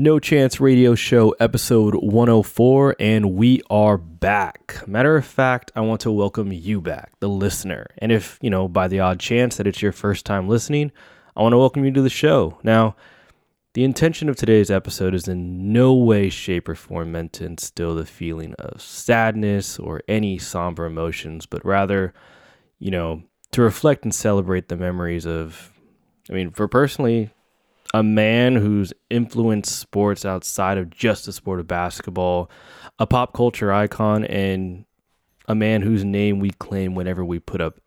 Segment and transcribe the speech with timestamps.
[0.00, 4.80] No Chance Radio Show, episode 104, and we are back.
[4.86, 7.88] Matter of fact, I want to welcome you back, the listener.
[7.98, 10.92] And if, you know, by the odd chance that it's your first time listening,
[11.36, 12.60] I want to welcome you to the show.
[12.62, 12.94] Now,
[13.74, 17.96] the intention of today's episode is in no way, shape, or form meant to instill
[17.96, 22.14] the feeling of sadness or any somber emotions, but rather,
[22.78, 25.72] you know, to reflect and celebrate the memories of,
[26.30, 27.32] I mean, for personally,
[27.94, 32.50] a man who's influenced sports outside of just the sport of basketball,
[32.98, 34.84] a pop culture icon, and
[35.46, 37.80] a man whose name we claim whenever we put up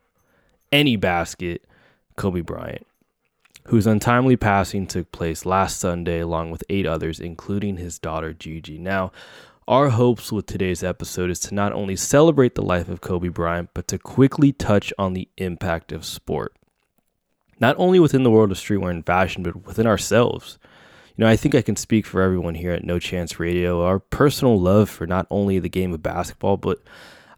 [0.71, 1.63] any basket,
[2.15, 2.87] Kobe Bryant,
[3.65, 8.79] whose untimely passing took place last Sunday along with eight others, including his daughter Gigi.
[8.79, 9.11] Now,
[9.67, 13.69] our hopes with today's episode is to not only celebrate the life of Kobe Bryant,
[13.75, 16.55] but to quickly touch on the impact of sport
[17.61, 20.57] not only within the world of streetwear and fashion, but within ourselves.
[21.15, 23.83] You know, I think I can speak for everyone here at No Chance Radio.
[23.83, 26.81] Our personal love for not only the game of basketball, but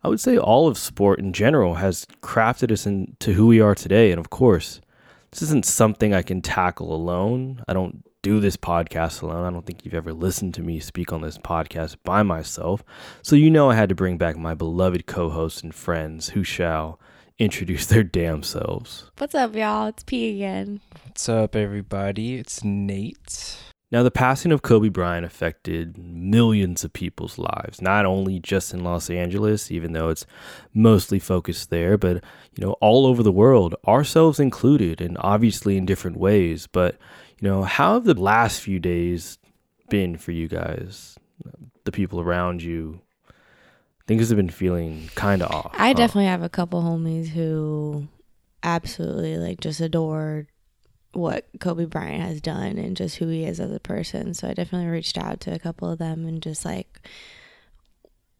[0.03, 3.75] I would say all of sport in general has crafted us into who we are
[3.75, 4.11] today.
[4.11, 4.79] And of course,
[5.31, 7.63] this isn't something I can tackle alone.
[7.67, 9.45] I don't do this podcast alone.
[9.45, 12.83] I don't think you've ever listened to me speak on this podcast by myself.
[13.21, 16.44] So you know I had to bring back my beloved co hosts and friends who
[16.44, 16.99] shall
[17.39, 19.09] introduce their damn selves.
[19.17, 19.87] What's up, y'all?
[19.87, 20.81] It's P again.
[21.05, 22.35] What's up, everybody?
[22.35, 23.57] It's Nate.
[23.91, 28.83] Now, the passing of Kobe Bryant affected millions of people's lives, not only just in
[28.83, 30.25] Los Angeles, even though it's
[30.73, 32.23] mostly focused there, but,
[32.55, 36.65] you know, all over the world, ourselves included, and obviously in different ways.
[36.65, 36.97] But,
[37.39, 39.37] you know, how have the last few days
[39.89, 41.15] been for you guys?
[41.83, 42.99] The people around you,
[44.07, 45.71] things have been feeling kind of off.
[45.73, 45.93] I huh?
[45.93, 48.07] definitely have a couple homies who
[48.61, 50.47] absolutely like just adored
[51.13, 54.33] what Kobe Bryant has done and just who he is as a person.
[54.33, 57.07] So I definitely reached out to a couple of them and just like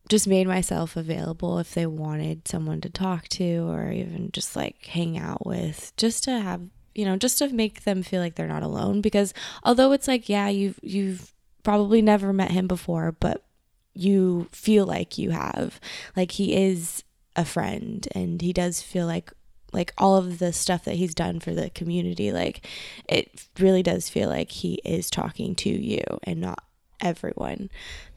[0.10, 4.86] just made myself available if they wanted someone to talk to or even just like
[4.86, 6.62] hang out with just to have
[6.94, 9.34] you know just to make them feel like they're not alone because
[9.64, 11.34] although it's like yeah you've you've
[11.64, 13.46] probably never met him before but
[13.94, 15.80] you feel like you have.
[16.16, 17.04] Like he is
[17.36, 19.32] a friend and he does feel like
[19.72, 22.68] like all of the stuff that he's done for the community like
[23.10, 26.64] it really does feel like he is talking to you and not
[27.02, 27.70] everyone.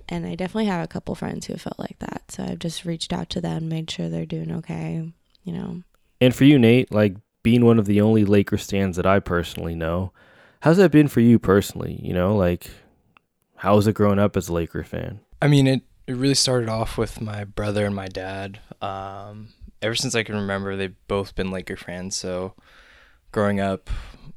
[0.09, 2.31] And i definitely have a couple friends who felt like that.
[2.31, 5.13] So i've just reached out to them made sure they're doing okay
[5.45, 5.83] you know.
[6.21, 9.75] And for you nate like being one of the only laker stands that i personally
[9.75, 10.13] know
[10.61, 11.99] how's that been for you personally?
[12.03, 12.71] You know like
[13.57, 16.69] how was it growing up as a laker fan I mean, it, it really started
[16.69, 18.61] off with my brother and my dad.
[18.81, 19.51] Um,
[19.83, 22.17] ever since I can remember, they've both been Laker fans.
[22.17, 22.55] So
[23.33, 23.91] growing up,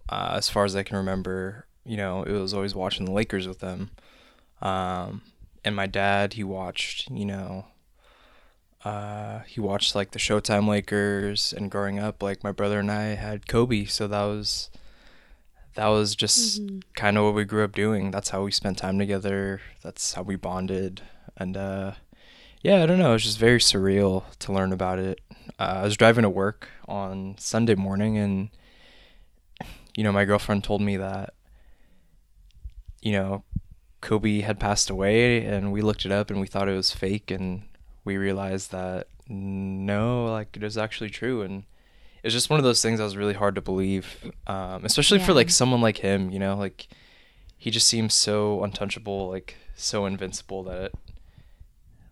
[0.10, 3.48] uh, as far as I can remember, you know, it was always watching the Lakers
[3.48, 3.92] with them.
[4.62, 5.22] Um,
[5.64, 7.66] and my dad, he watched, you know,
[8.84, 11.54] uh, he watched like the Showtime Lakers.
[11.56, 13.86] And growing up, like my brother and I had Kobe.
[13.86, 14.70] So that was
[15.76, 16.80] that was just mm-hmm.
[16.96, 18.12] kind of what we grew up doing.
[18.12, 19.62] That's how we spent time together.
[19.82, 21.02] That's how we bonded.
[21.38, 21.94] And uh,
[22.62, 23.12] yeah, I don't know.
[23.12, 25.22] It was just very surreal to learn about it.
[25.60, 28.50] Uh, I was driving to work on Sunday morning, and
[29.96, 31.34] you know, my girlfriend told me that
[33.02, 33.44] you know
[34.02, 37.32] Kobe had passed away, and we looked it up and we thought it was fake,
[37.32, 37.64] and
[38.04, 41.64] we realized that no, like it was actually true, and
[42.24, 45.26] it's just one of those things that was really hard to believe, um, especially yeah.
[45.26, 46.30] for like someone like him.
[46.30, 46.88] You know, like
[47.58, 50.96] he just seems so untouchable, like so invincible that it,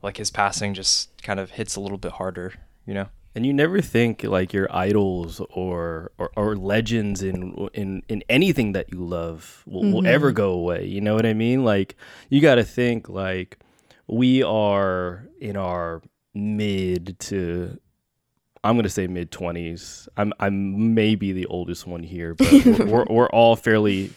[0.01, 2.53] like his passing just kind of hits a little bit harder.
[2.85, 3.07] You know.
[3.35, 8.71] And you never think like your idols or, or, or legends in in in anything
[8.71, 9.93] that you love will, mm-hmm.
[9.93, 10.85] will ever go away.
[10.85, 11.63] You know what I mean?
[11.63, 11.95] Like
[12.29, 13.59] you got to think like
[14.07, 16.01] we are in our
[16.33, 17.79] mid to
[18.67, 20.09] I'm gonna say mid twenties.
[20.17, 24.11] I'm I'm maybe the oldest one here, but we're we're all fairly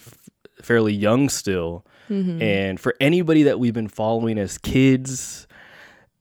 [0.61, 1.87] fairly young still.
[2.09, 2.43] Mm-hmm.
[2.43, 5.47] And for anybody that we've been following as kids,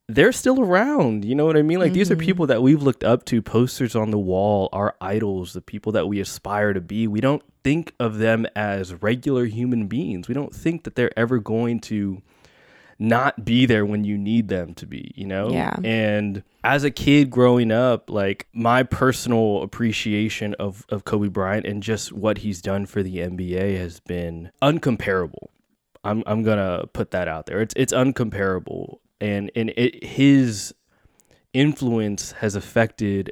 [0.08, 1.26] they're still around.
[1.26, 1.80] You know what I mean?
[1.80, 1.96] Like mm-hmm.
[1.96, 2.26] these are mm-hmm.
[2.26, 6.08] people that we've looked up to, posters on the wall, our idols, the people that
[6.08, 7.08] we aspire to be.
[7.08, 10.28] We don't think of them as regular human beings.
[10.28, 12.22] We don't think that they're ever going to
[13.00, 15.50] not be there when you need them to be, you know?
[15.50, 15.76] Yeah.
[15.84, 21.82] And as a kid growing up, like my personal appreciation of, of Kobe Bryant and
[21.82, 25.48] just what he's done for the NBA has been uncomparable.
[26.04, 27.62] I'm I'm gonna put that out there.
[27.62, 30.74] It's it's uncomparable, and and it, his
[31.54, 33.32] influence has affected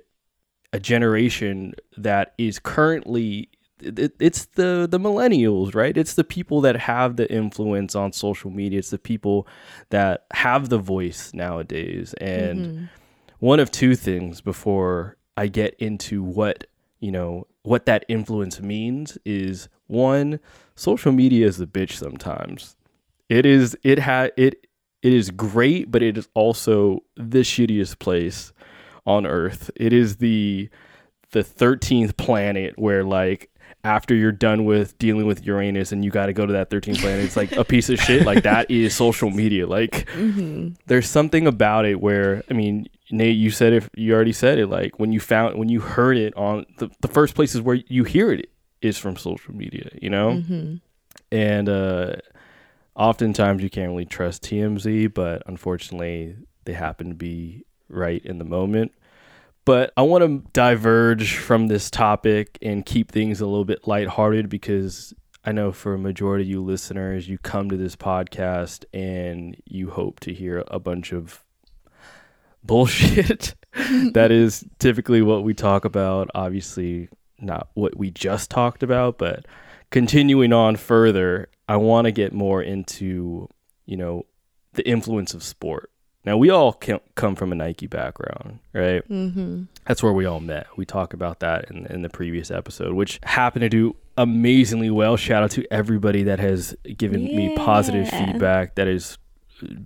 [0.73, 3.49] a generation that is currently
[3.81, 5.95] it, it's the the millennials, right?
[5.97, 8.79] It's the people that have the influence on social media.
[8.79, 9.47] It's the people
[9.89, 12.13] that have the voice nowadays.
[12.19, 12.85] And Mm-hmm.
[13.39, 16.65] one of two things before I get into what
[16.99, 20.39] you know what that influence means is one,
[20.75, 22.75] social media is a bitch sometimes.
[23.29, 24.65] It is it ha it
[25.03, 28.51] it is great, but it is also the shittiest place
[29.05, 29.69] on earth.
[29.75, 30.69] It is the
[31.31, 33.51] the 13th planet where like
[33.87, 36.99] after you're done with dealing with Uranus and you got to go to that 13th
[36.99, 40.73] planet it's like a piece of shit like that is social media like Mm-hmm.
[40.87, 44.67] there's something about it where I mean Nate you said it you already said it
[44.67, 48.03] like when you found when you heard it on the, the first places where you
[48.03, 48.49] hear it
[48.81, 50.75] is from social media you know Mm-hmm.
[51.31, 52.15] and uh
[52.95, 56.35] oftentimes you can't really trust TMZ but unfortunately
[56.65, 58.91] they happen to be right in the moment
[59.67, 64.47] but I want to diverge from this topic and keep things a little bit lighthearted
[64.47, 69.57] because I know for a majority of you listeners, you come to this podcast and
[69.65, 71.43] you hope to hear a bunch of
[72.63, 73.55] bullshit.
[74.13, 76.29] that is typically what we talk about.
[76.33, 79.45] Obviously, not what we just talked about, but
[79.91, 83.49] continuing on further, I want to get more into,
[83.85, 84.27] you know,
[84.75, 85.91] the influence of sport.
[86.25, 86.73] Now, we all
[87.15, 89.07] come from a Nike background, right?
[89.07, 89.63] Mm-hmm.
[89.85, 90.67] That's where we all met.
[90.75, 95.15] We talked about that in, in the previous episode, which happened to do amazingly well.
[95.15, 99.17] Shout out to everybody that has given me positive feedback, that has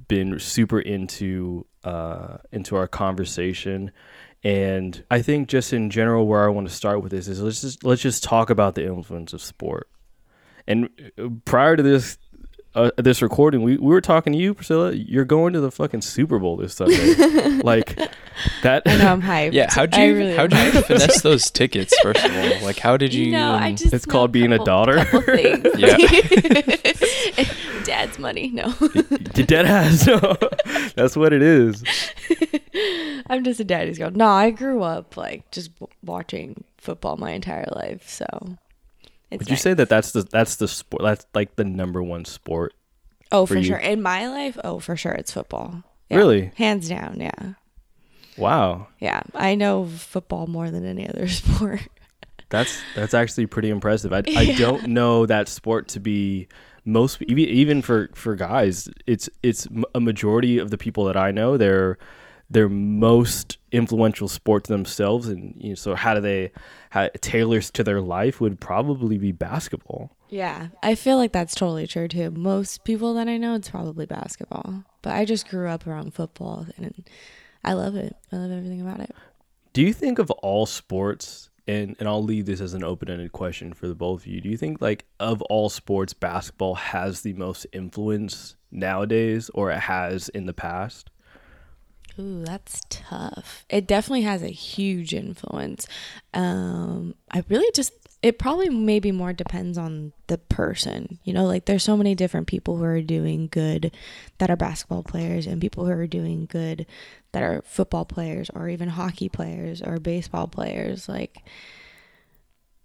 [0.08, 3.92] been super into uh, into our conversation.
[4.44, 7.62] And I think just in general, where I want to start with this is let's
[7.62, 9.88] just let's just talk about the influence of sport.
[10.68, 10.90] And
[11.20, 12.18] uh, prior to this
[12.74, 14.94] uh, this recording, we, we were talking to you, Priscilla.
[14.94, 17.16] You're going to the fucking Super Bowl this Sunday.
[17.64, 17.98] like
[18.64, 18.84] that.
[18.86, 19.52] I know I'm hyped.
[19.54, 22.62] Yeah, how'd you really how'd you finesse those tickets first of all?
[22.66, 23.32] Like how did you?
[23.32, 25.06] No, I just It's called being a daughter.
[25.78, 25.98] Yeah.
[27.84, 28.50] Dad's money.
[28.50, 28.74] No,
[29.36, 30.06] Your dead ass.
[30.06, 30.38] No,
[30.96, 31.84] that's what it is.
[33.28, 34.12] I'm just a daddy's girl.
[34.12, 35.72] No, I grew up like just
[36.04, 38.08] watching football my entire life.
[38.08, 38.26] So,
[39.32, 39.62] it's Would you nice.
[39.62, 41.04] say that that's the that's the sport?
[41.04, 42.74] That's like the number one sport.
[43.32, 43.78] Oh, for for, sure.
[43.78, 45.84] In my life, oh, for sure, it's football.
[46.10, 46.18] Yeah.
[46.18, 46.52] Really?
[46.58, 47.18] Hands down.
[47.20, 47.54] Yeah.
[48.38, 49.22] Wow, Yeah.
[49.36, 51.82] I know football more than any other sport.
[52.50, 54.12] that's that's actually pretty impressive.
[54.14, 56.48] I, I don't know that sport to be
[56.86, 58.90] most even for for guys.
[59.06, 61.58] It's it's a majority of the people that I know.
[61.58, 61.98] They're
[62.52, 66.52] their most influential sport to themselves, and you know, so how do they
[66.90, 70.16] how it tailors to their life would probably be basketball.
[70.30, 70.68] Yeah.
[70.82, 72.32] I feel like that's totally true too.
[72.32, 74.84] Most people that I know, it's probably basketball.
[75.02, 77.06] But I just grew up around football and
[77.64, 78.16] I love it.
[78.32, 79.16] I love everything about it.
[79.74, 83.32] Do you think of all sports, and, and I'll leave this as an open ended
[83.32, 84.42] question for the both of you.
[84.42, 89.80] Do you think, like, of all sports, basketball has the most influence nowadays or it
[89.80, 91.11] has in the past?
[92.20, 93.66] Ooh, that's tough.
[93.70, 95.88] It definitely has a huge influence.
[96.34, 101.20] Um, I really just it probably maybe more depends on the person.
[101.24, 103.96] You know, like there's so many different people who are doing good
[104.38, 106.86] that are basketball players and people who are doing good
[107.32, 111.10] that are football players or even hockey players or baseball players.
[111.10, 111.44] Like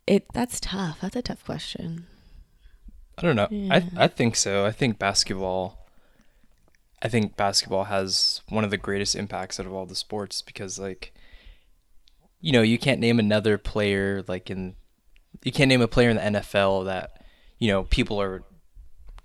[0.07, 1.01] it that's tough.
[1.03, 2.07] That's a tough question.
[3.19, 3.49] I don't know.
[3.51, 3.75] Yeah.
[3.97, 4.65] I I think so.
[4.65, 5.86] I think basketball.
[7.07, 10.77] I think basketball has one of the greatest impacts out of all the sports because,
[10.77, 11.15] like,
[12.41, 14.75] you know, you can't name another player like in,
[15.45, 17.25] you can't name a player in the NFL that,
[17.61, 18.43] you know, people are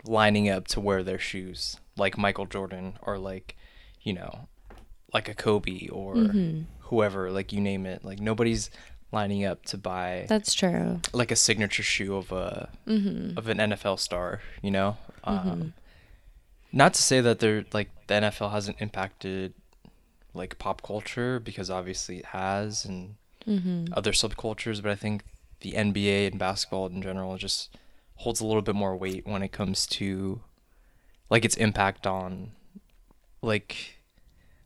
[0.06, 3.56] lining up to wear their shoes like Michael Jordan or like,
[4.04, 4.48] you know,
[5.12, 6.66] like a Kobe or Mhm.
[6.82, 8.06] whoever, like you name it.
[8.06, 8.70] Like nobody's
[9.12, 11.02] lining up to buy That's true.
[11.14, 13.36] like a signature shoe of a Mhm.
[13.40, 14.98] of an NFL star, you know?
[15.24, 15.74] Um, Mhm.
[16.72, 19.54] Not to say that they're like the NFL hasn't impacted
[20.34, 23.16] like pop culture because obviously it has and
[23.48, 23.90] Mhm.
[23.94, 25.24] other subcultures, but I think
[25.62, 27.76] the NBA and basketball in general just
[28.16, 30.42] holds a little bit more weight when it comes to
[31.30, 32.52] like its impact on
[33.42, 34.00] like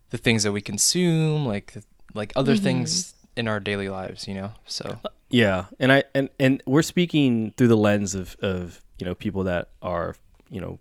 [0.09, 1.75] the things that we consume, like
[2.13, 2.59] like other Mhm.
[2.63, 4.53] things in our daily lives, you know?
[4.65, 9.15] So Yeah, and I and and we're speaking through the lens of of you know
[9.15, 10.15] people that are
[10.49, 10.79] you know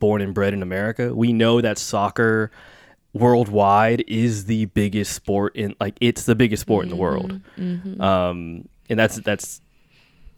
[0.00, 1.14] born and bred in America.
[1.14, 2.50] We know that soccer
[3.12, 7.40] worldwide is the biggest sport in like it's the biggest sport in the world.
[7.56, 8.00] Mhm.
[8.00, 9.60] um, and that's that's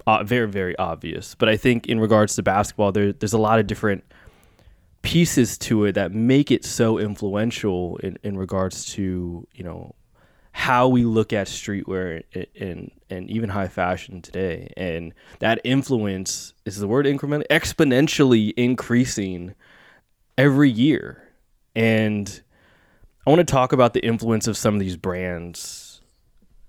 [0.06, 1.34] uh, very very obvious.
[1.34, 4.04] But I think in regards to basketball, there there's a lot of different
[5.02, 9.94] pieces to it that make it so influential in, in regards to you know
[10.52, 12.22] how we look at streetwear
[12.60, 19.54] and and even high fashion today, and that influence is the word increment exponentially increasing
[20.36, 21.28] every year,
[21.74, 22.42] and
[23.26, 26.00] I want to talk about the influence of some of these brands,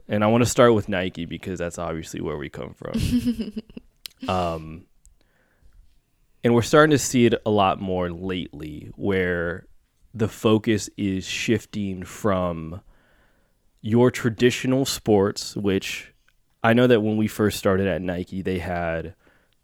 [0.07, 3.53] and I want to start with Nike because that's obviously where we come from.
[4.27, 4.85] um,
[6.43, 9.65] and we're starting to see it a lot more lately, where
[10.13, 12.81] the focus is shifting from
[13.81, 16.12] your traditional sports, which
[16.63, 19.15] I know that when we first started at Nike, they had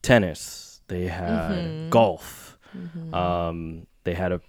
[0.01, 1.89] tennis, they had mm-hmm.
[1.89, 3.13] golf, mm-hmm.
[3.13, 4.41] Um, they had a,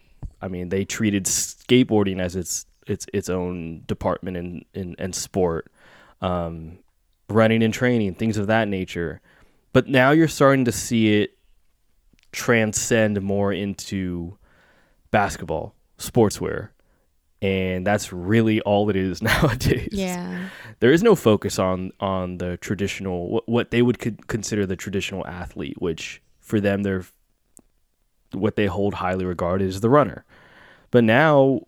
[0.43, 5.71] I mean, they treated skateboarding as its its its own department in in, in sport,
[6.21, 6.79] um,
[7.29, 9.21] running and training, things of that nature.
[9.73, 11.39] But now you're starting to see it
[12.33, 14.37] transcend more into
[15.11, 16.71] basketball, sportswear.
[17.43, 19.89] And that's really all it is nowadays.
[19.93, 20.49] Yeah.
[20.81, 25.27] There is no focus on on the traditional what, what they would consider the traditional
[25.27, 27.05] athlete, which for them they're
[28.33, 30.25] what they hold highly regarded is the runner.
[30.91, 31.61] But now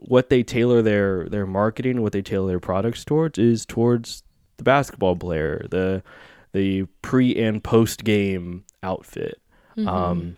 [0.00, 4.22] what they tailor their their marketing, what they tailor their products towards is towards
[4.56, 6.02] the basketball player, the
[6.52, 9.40] the pre and post game outfit.
[9.76, 9.88] Mm-hmm.
[9.88, 10.36] Um,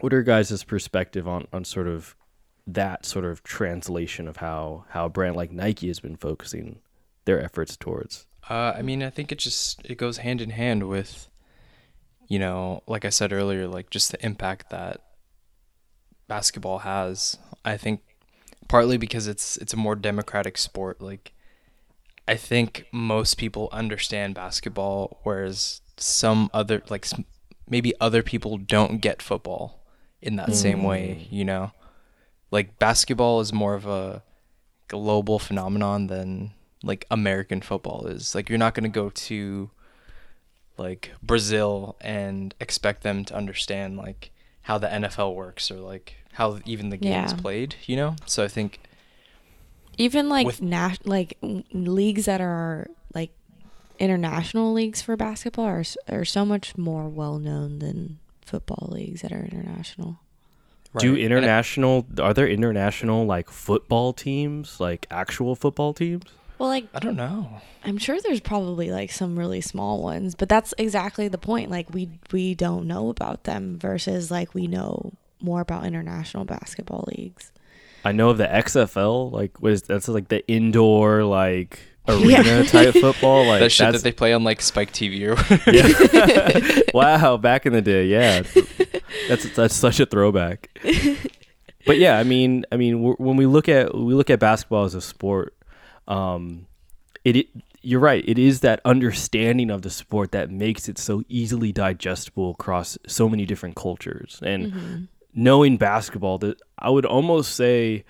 [0.00, 2.16] what are your guys' perspective on on sort of
[2.68, 6.80] that sort of translation of how how a brand like Nike has been focusing
[7.24, 8.26] their efforts towards?
[8.48, 11.28] Uh, I mean, I think it just it goes hand in hand with,
[12.28, 15.00] you know, like I said earlier, like just the impact that
[16.28, 17.38] basketball has.
[17.64, 18.00] I think
[18.68, 21.00] partly because it's it's a more democratic sport.
[21.00, 21.32] Like,
[22.26, 27.06] I think most people understand basketball, whereas some other like
[27.68, 29.84] maybe other people don't get football
[30.20, 30.54] in that mm.
[30.54, 31.32] same way, mm.
[31.32, 31.72] you know?
[32.50, 34.22] Like basketball is more of a
[34.88, 36.52] global phenomenon than
[36.82, 38.34] like American football is.
[38.34, 39.70] Like you're not going to go to
[40.76, 44.30] like Brazil and expect them to understand like
[44.62, 48.16] how the NFL works or like how even the game is played, you know?
[48.26, 48.80] So I think
[49.96, 51.36] even like with, nat- like
[51.72, 53.30] leagues that are like
[53.98, 59.32] international leagues for basketball are are so much more well known than football leagues that
[59.32, 60.20] are international.
[60.92, 61.02] Right.
[61.02, 66.24] Do international are there international like football teams, like actual football teams?
[66.58, 67.60] Well, like I don't know.
[67.84, 71.70] I'm sure there's probably like some really small ones, but that's exactly the point.
[71.70, 77.04] Like we we don't know about them versus like we know more about international basketball
[77.16, 77.52] leagues.
[78.04, 82.62] I know of the XFL, like what is that's like the indoor like arena yeah.
[82.64, 83.44] type football.
[83.48, 85.36] Like that shit that they play on like Spike TV or
[85.70, 86.80] yeah.
[86.94, 88.42] wow, back in the day, yeah.
[89.28, 90.70] That's that's such a throwback.
[91.88, 94.94] But yeah, I mean, I mean, when we look at we look at basketball as
[94.94, 95.56] a sport,
[96.06, 96.66] um,
[97.24, 97.46] it, it
[97.80, 98.22] you're right.
[98.28, 103.26] It is that understanding of the sport that makes it so easily digestible across so
[103.26, 104.38] many different cultures.
[104.44, 105.04] And mm-hmm.
[105.34, 108.04] knowing basketball, that I would almost say,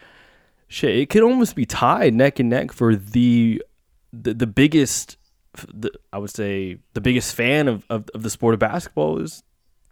[0.66, 3.62] shit, it could almost be tied neck and neck for the
[4.12, 5.18] the, the biggest
[5.72, 9.44] the, I would say the biggest fan of, of, of, the sport of basketball is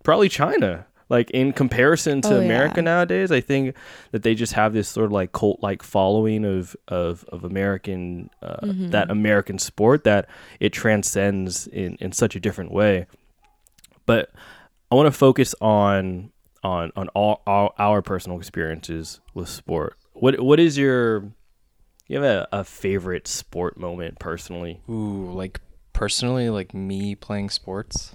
[0.03, 0.87] probably China.
[1.09, 2.83] Like in comparison to oh, America yeah.
[2.83, 3.77] nowadays, I think
[4.11, 8.31] that they just have this sort of like cult like following of of, of American
[8.43, 8.91] uh, mm-hmm.
[8.91, 13.07] that American sport that it transcends in, in such a different way.
[14.05, 14.33] But
[14.91, 16.33] I want to focus on
[16.65, 19.97] on on all, all our personal experiences with sport.
[20.13, 21.31] What what is your
[22.09, 24.81] you have a, a favorite sport moment personally?
[24.89, 25.61] Ooh, like
[25.93, 28.15] personally, like me playing sports.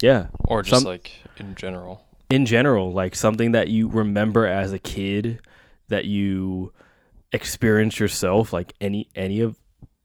[0.00, 0.28] Yeah.
[0.44, 2.04] Or just Some, like in general.
[2.30, 5.40] In general, like something that you remember as a kid
[5.88, 6.72] that you
[7.32, 9.56] experienced yourself, like any any of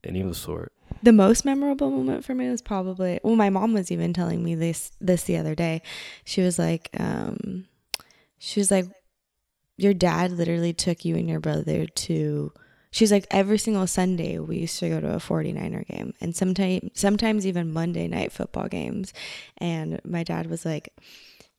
[0.04, 0.72] any of the sort.
[1.02, 4.56] The most memorable moment for me was probably well, my mom was even telling me
[4.56, 5.82] this this the other day.
[6.24, 7.68] She was like, um,
[8.38, 8.86] she was like,
[9.78, 12.54] your dad literally took you and your brother to
[12.92, 16.92] she's like every single Sunday we used to go to a 49er game and sometimes
[16.94, 19.14] sometimes even Monday night football games
[19.58, 20.94] and my dad was like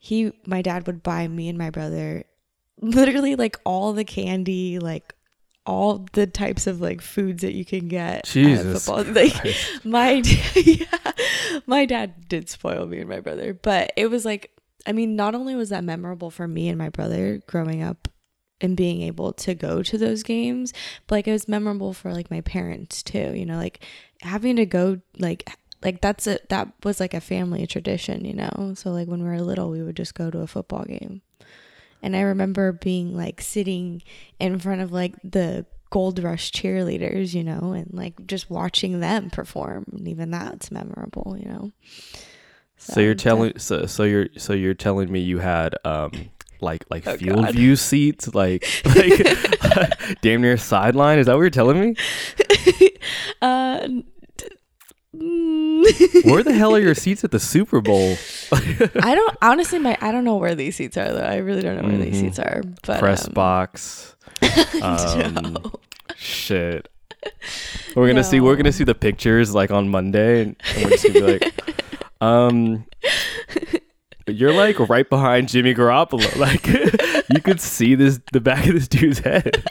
[0.04, 2.24] he my dad would buy me and my brother
[2.82, 5.14] literally like all the candy like
[5.64, 9.02] all the types of like foods that you can get Jesus football.
[9.14, 9.34] Like
[9.82, 10.10] my
[10.56, 11.12] yeah,
[11.66, 14.50] my dad did spoil me and my brother, but it was like
[14.86, 18.08] I mean, not only was that memorable for me and my brother growing up
[18.60, 20.72] and being able to go to those games
[21.06, 23.80] but like it was memorable for like my parents too you know like
[24.20, 25.50] having to go like
[25.84, 29.28] like that's a that was like a family tradition you know so like when we
[29.28, 31.20] were little we would just go to a football game
[32.02, 34.02] and i remember being like sitting
[34.40, 39.30] in front of like the Gold Rush cheerleaders, you know, and like just watching them
[39.30, 41.70] perform, and even that's memorable, you know.
[42.78, 46.10] So, you're def- telling so so you're so you're telling me you had um
[46.60, 47.52] like like Oh, field God.
[47.54, 51.96] view seats like like damn near sideline is that what you're telling me
[53.42, 54.06] uh, n- d-.
[56.24, 58.16] where the hell are your seats at the super bowl
[58.52, 61.20] I don't honestly, my I don't know where these seats are though.
[61.20, 62.20] I really don't know where these Mhm.
[62.20, 62.62] seats are.
[62.86, 64.16] But press um, box
[64.82, 65.72] um, no.
[66.16, 66.88] shit
[67.96, 71.04] we're gonna see we're gonna see the pictures like on monday and, and we're just
[71.04, 71.54] gonna be like
[72.20, 72.84] um
[74.26, 78.88] you're like right behind jimmy garoppolo like you could see this the back of this
[78.88, 79.62] dude's head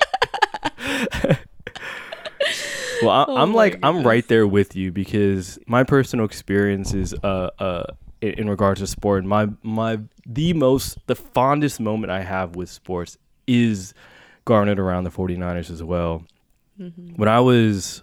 [3.06, 6.94] well I, Oh i'm my like i'm right there with you because my personal experience
[6.94, 7.84] is uh uh
[8.22, 12.70] in, in regards to sport my my the most the fondest moment i have with
[12.70, 13.18] sports
[13.48, 13.94] is
[14.46, 16.24] garnered around the 49ers as well
[16.80, 17.18] Mhm.
[17.18, 18.02] when I was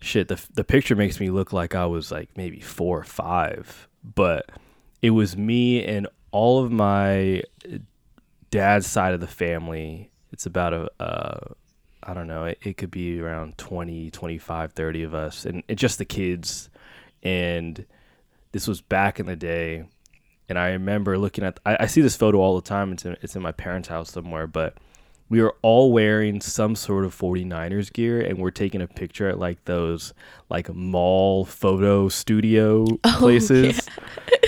[0.00, 3.88] shit, the the picture makes me look like I was like maybe four or five,
[4.04, 4.50] but
[5.00, 7.42] it was me and all of my
[8.50, 10.10] dad's side of the family.
[10.32, 11.54] It's about a uh,
[12.08, 15.76] I don't know, it, it could be around 20, 25, 30 of us, and, and
[15.78, 16.70] just the kids.
[17.22, 17.84] And
[18.52, 19.84] this was back in the day,
[20.48, 21.60] and I remember looking at.
[21.66, 22.92] I, I see this photo all the time.
[22.92, 24.76] It's in, it's in my parents' house somewhere, but
[25.28, 29.38] we were all wearing some sort of 49ers gear and we're taking a picture at
[29.38, 30.14] like those
[30.48, 33.86] like mall photo studio Oh, places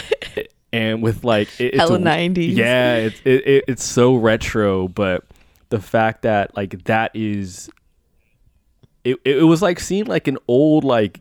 [0.73, 2.57] and with like it, it's Hella a- 90s.
[2.57, 5.23] yeah it, it, it's so retro but
[5.71, 7.71] the fact that like that is
[9.05, 11.21] it, it was like seeing like an old like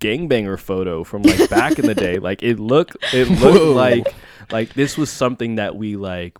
[0.00, 2.18] gangbanger photo from like back in the day.
[2.28, 3.72] Like it looked it looked Whoa.
[3.72, 4.14] like
[4.50, 6.36] like this was something that we like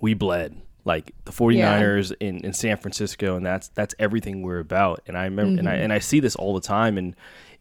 [0.00, 0.60] we bled.
[0.84, 5.02] Like the 49ers in, in San Francisco and that's that's everything we're about.
[5.06, 5.84] And I remember and I mm-hmm.
[5.84, 7.14] and I see this all the time and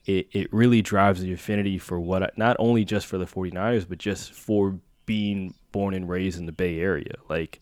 [0.06, 3.88] it, it really drives the affinity for what I, not only just for the 49ers
[3.88, 7.16] but just for being born and raised in the Bay Area.
[7.30, 7.60] Like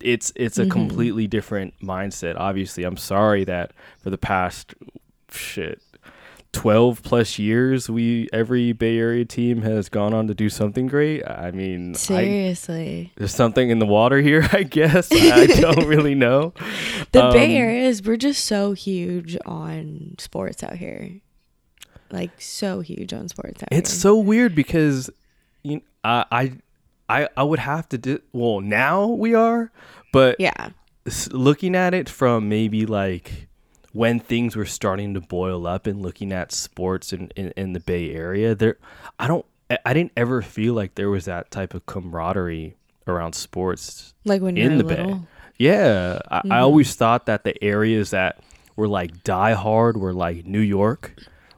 [0.00, 4.74] it's it's a completely different mindset obviously I'm sorry that for the past
[5.30, 5.80] shit
[6.52, 11.22] 12 plus years we every Bay Area team has gone on to do something great
[11.28, 13.12] I mean I, Seriously.
[13.16, 15.08] there's something in the water here, I guess.
[15.12, 16.54] I don't really know.
[17.12, 21.20] The Um, Bay Area is we're just so huge on sports out here.
[22.10, 24.00] Like so huge on sports out It's here.
[24.00, 25.10] so weird because
[25.62, 26.52] you I I
[27.08, 29.70] I, I would have to do well now we are,
[30.12, 30.70] but yeah.
[31.30, 33.48] looking at it from maybe like
[33.92, 37.80] when things were starting to boil up and looking at sports in, in, in the
[37.80, 38.76] Bay Area, there
[39.18, 44.14] I don't I- didn't ever feel like there was that type of camaraderie around sports
[44.24, 45.14] Like when in the little.
[45.14, 45.20] Bay.
[45.58, 46.52] Yeah, I, I mm-hmm.
[46.52, 48.40] always thought that the areas that
[48.76, 51.14] were like die hard were like New York,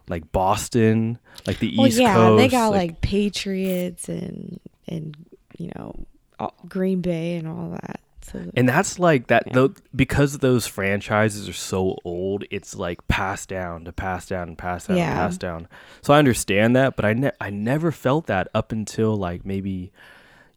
[0.08, 2.38] like Boston, like the Well, East yeah, Coast.
[2.38, 5.16] they got like, Patriots and and
[5.58, 5.94] you know
[6.38, 8.00] all- Green Bay and all that.
[8.30, 9.52] So and that's like that Yeah.
[9.54, 12.44] though because those franchises are so old.
[12.50, 15.08] It's like passed down to pass down and pass down Yeah.
[15.10, 15.68] and pass down.
[16.02, 19.92] So I understand that, but I ne- I never felt that up until like maybe.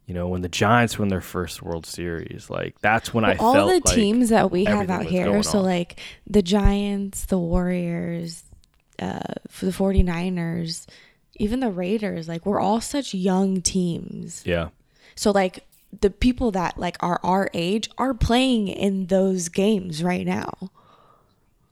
[0.07, 3.53] You know, when the Giants won their first World Series, like that's when I all
[3.53, 5.65] felt the like teams that we have out here, so on.
[5.65, 8.43] like the Giants, the Warriors,
[8.99, 10.85] uh, for the 49ers,
[11.37, 14.43] even the Raiders, like we're all such young teams.
[14.45, 14.69] yeah,
[15.15, 15.65] So like
[15.99, 20.51] the people that like are our age are playing in those games right now.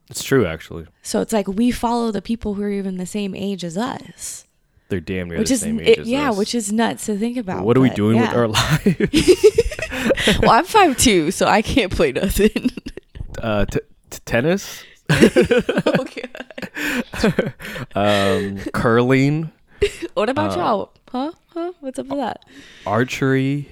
[0.09, 0.85] it's true actually.
[1.03, 4.45] So it's like we follow the people who are even the same age as us,
[4.89, 6.37] They're damn near which the is same age it, as yeah, us.
[6.37, 7.63] which is nuts to think about.
[7.63, 10.39] what are we doing with our lives?
[10.41, 12.71] well, I'm five two, so I can't play nothing.
[13.41, 16.23] uh, t- t- tennis, okay.
[17.95, 19.51] um, curling,
[20.13, 20.93] What about Uh, y'all?
[21.11, 21.31] Huh?
[21.47, 21.73] Huh?
[21.79, 22.45] What's up with that?
[22.85, 23.67] archery.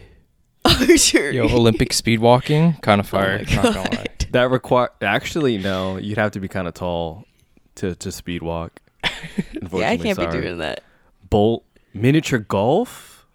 [0.98, 1.32] sure.
[1.32, 3.46] Yo, Olympic speed walking, kind of oh fire.
[3.50, 4.06] Oh not gonna lie.
[4.32, 7.26] That require actually no, you'd have to be kind of tall
[7.76, 8.82] to to speed walk.
[9.04, 10.36] yeah, I can't sorry.
[10.36, 10.84] be doing that.
[11.30, 13.26] Bolt miniature golf.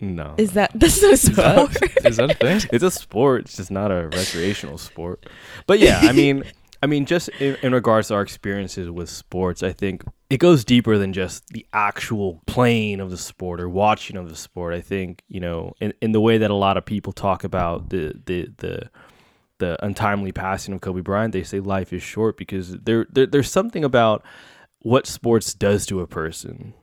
[0.00, 1.76] No, Is that that's no sport?
[2.04, 2.60] Is that a thing?
[2.72, 3.42] it's a sport.
[3.42, 5.26] It's just not a recreational sport.
[5.68, 6.42] But yeah, I mean,
[6.82, 10.64] I mean, just in, in regards to our experiences with sports, I think it goes
[10.64, 14.74] deeper than just the actual playing of the sport or watching of the sport.
[14.74, 17.90] I think you know, in, in the way that a lot of people talk about
[17.90, 18.90] the the the
[19.58, 23.50] the untimely passing of Kobe Bryant, they say life is short because there, there there's
[23.50, 24.24] something about
[24.80, 26.74] what sports does to a person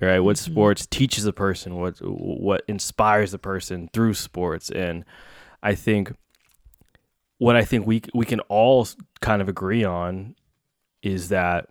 [0.00, 0.50] right what Mhm.
[0.50, 5.04] sports teaches a person what what inspires a person through sports and
[5.62, 6.12] i think
[7.42, 8.86] what I think we we can all
[9.20, 10.36] kind of agree on
[11.02, 11.68] is that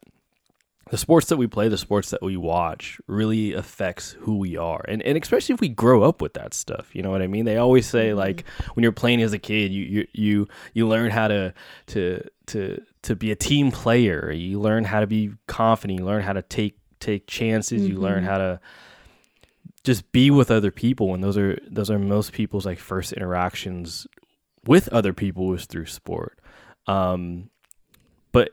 [0.90, 4.84] the sports that we play, the sports that we watch, really affects who we are,
[4.90, 6.94] and and especially if we grow up with that stuff.
[6.94, 7.46] You know what I mean?
[7.46, 8.18] They always say mm-hmm.
[8.18, 11.54] like when you're playing as a kid, you you you you learn how to
[11.88, 14.30] to to to be a team player.
[14.30, 16.00] You learn how to be confident.
[16.00, 17.84] You learn how to take take chances.
[17.84, 17.94] Mm-hmm.
[17.94, 18.28] You learn mm-hmm.
[18.28, 18.60] how to
[19.86, 24.06] just be with other people, and those are those are most people's like first interactions
[24.66, 26.40] with other people was through sport.
[26.88, 27.50] Um,
[28.32, 28.52] but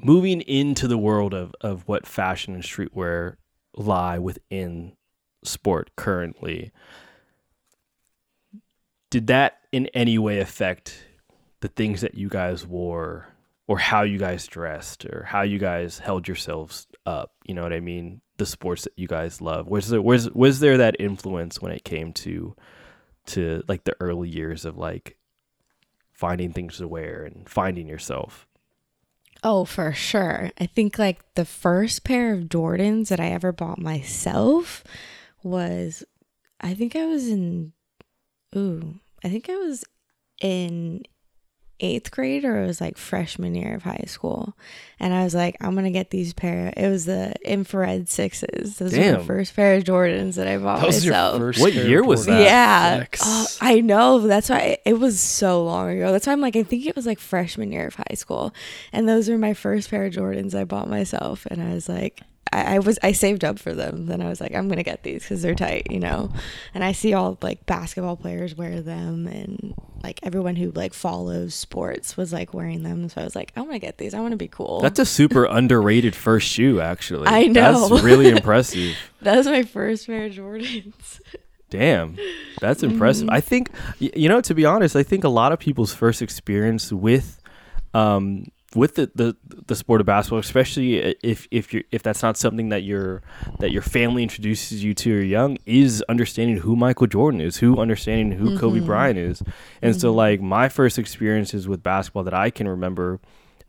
[0.00, 3.36] moving into the world of, of what fashion and streetwear
[3.76, 4.96] lie within
[5.44, 6.72] sport currently,
[9.10, 11.04] did that in any way affect
[11.60, 13.28] the things that you guys wore
[13.68, 17.32] or how you guys dressed or how you guys held yourselves up?
[17.44, 18.20] You know what I mean?
[18.38, 19.68] The sports that you guys love.
[19.68, 22.56] Was there was was there that influence when it came to
[23.26, 25.16] to like the early years of like
[26.22, 28.46] finding things to wear and finding yourself?
[29.42, 30.52] Oh, for sure.
[30.56, 34.84] I think like the first pair of Jordans that I ever bought myself
[35.42, 36.04] was,
[36.60, 37.72] I think I was in,
[38.54, 39.84] ooh, I think I was
[40.40, 41.02] in
[41.82, 44.56] eighth grade or it was like freshman year of high school.
[45.00, 46.72] And I was like, I'm gonna get these pair.
[46.76, 48.78] It was the infrared sixes.
[48.78, 49.14] Those Damn.
[49.14, 51.58] were the first pair of Jordans that I bought that myself.
[51.58, 52.40] what year was that?
[52.40, 54.20] Yeah, oh, I know.
[54.26, 56.12] That's why it, it was so long ago.
[56.12, 58.54] That's why I'm like, I think it was like freshman year of high school.
[58.92, 61.46] And those were my first pair of Jordans I bought myself.
[61.46, 64.06] And I was like, I, I, was I saved up for them.
[64.06, 66.32] Then I was like, I'm gonna get these because they're tight, you know.
[66.74, 71.54] And I see all like basketball players wear them, and like everyone who like follows
[71.54, 73.08] sports was like wearing them.
[73.08, 74.14] So I was like, I want to get these.
[74.14, 74.80] I want to be cool.
[74.80, 77.28] That's a super underrated first shoe, actually.
[77.28, 77.88] I know.
[77.88, 78.96] That's really impressive.
[79.22, 81.20] that was my first pair of Jordans.
[81.70, 82.18] Damn,
[82.60, 83.28] that's impressive.
[83.28, 83.34] Mm-hmm.
[83.34, 86.92] I think, you know, to be honest, I think a lot of people's first experience
[86.92, 87.40] with
[87.94, 92.36] um, with the, the the sport of basketball, especially if if you if that's not
[92.36, 93.22] something that your
[93.58, 97.78] that your family introduces you to or young, is understanding who Michael Jordan is, who
[97.78, 98.58] understanding who mm-hmm.
[98.58, 99.40] Kobe Bryant is,
[99.80, 100.00] and mm-hmm.
[100.00, 103.20] so like my first experiences with basketball that I can remember,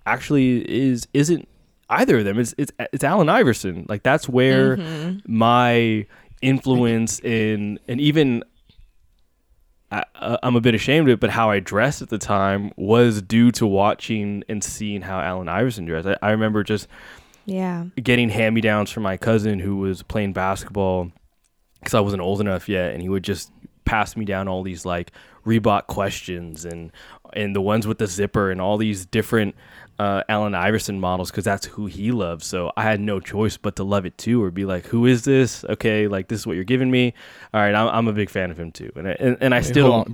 [0.05, 1.47] actually is isn't
[1.89, 2.39] either of them.
[2.39, 3.85] It's it's it's Allen Iverson.
[3.89, 5.19] Like that's where mm-hmm.
[5.25, 6.05] my
[6.41, 8.43] influence in and even
[9.93, 12.71] I, uh, am a bit ashamed of it, but how I dressed at the time
[12.75, 16.07] was due to watching and seeing how Allen Iverson dressed.
[16.07, 16.87] I, I remember just
[17.45, 21.11] yeah getting hand me downs from my cousin who was playing basketball
[21.79, 23.51] because I wasn't old enough yet, and he would just
[23.85, 25.11] pass me down all these like
[25.45, 26.91] Reebok questions and
[27.33, 29.55] and the ones with the zipper and all these different
[29.99, 32.45] uh, Allen Iverson models because that's who he loves.
[32.45, 35.23] So I had no choice but to love it too, or be like, "Who is
[35.23, 35.63] this?
[35.65, 37.13] Okay, like this is what you're giving me.
[37.53, 39.59] All right, I'm, I'm a big fan of him too." And I, and, and I
[39.59, 40.07] Wait, still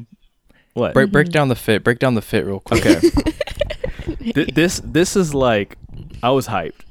[0.74, 1.84] what break break down the fit.
[1.84, 2.86] Break down the fit real quick.
[2.86, 3.00] Okay.
[4.34, 5.78] Th- this this is like
[6.22, 6.82] I was hyped.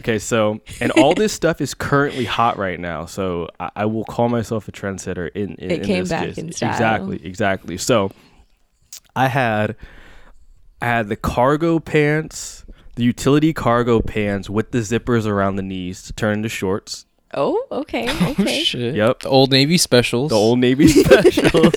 [0.00, 3.04] Okay, so and all this stuff is currently hot right now.
[3.06, 6.38] So I, I will call myself a trendsetter in, in it in came back case.
[6.38, 6.70] in style.
[6.70, 7.76] Exactly, exactly.
[7.76, 8.10] So
[9.16, 9.76] I had
[10.80, 12.64] I had the cargo pants,
[12.94, 17.06] the utility cargo pants with the zippers around the knees to turn into shorts.
[17.34, 18.06] Oh, okay.
[18.08, 18.60] Oh, okay.
[18.60, 18.94] Oh, shit.
[18.94, 19.20] Yep.
[19.20, 20.30] The old Navy specials.
[20.30, 21.74] The old Navy specials.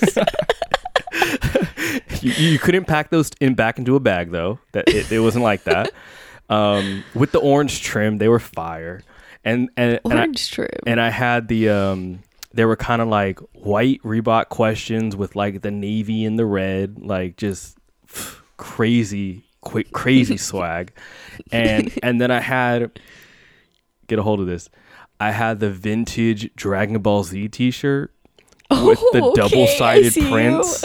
[2.22, 4.58] you, you, couldn't pack those in back into a bag though.
[4.72, 5.92] That it, it wasn't like that.
[6.48, 9.02] Um, with the orange trim, they were fire.
[9.44, 10.80] And and orange and I, trim.
[10.86, 12.20] And I had the um
[12.54, 16.98] they were kind of like white Reebok questions with like the navy and the red,
[17.00, 17.76] like just
[18.62, 20.92] crazy, quick, crazy swag,
[21.50, 23.00] and and then I had
[24.06, 24.70] get a hold of this.
[25.18, 28.14] I had the vintage Dragon Ball Z T-shirt
[28.70, 30.84] oh, with the okay, double-sided prints.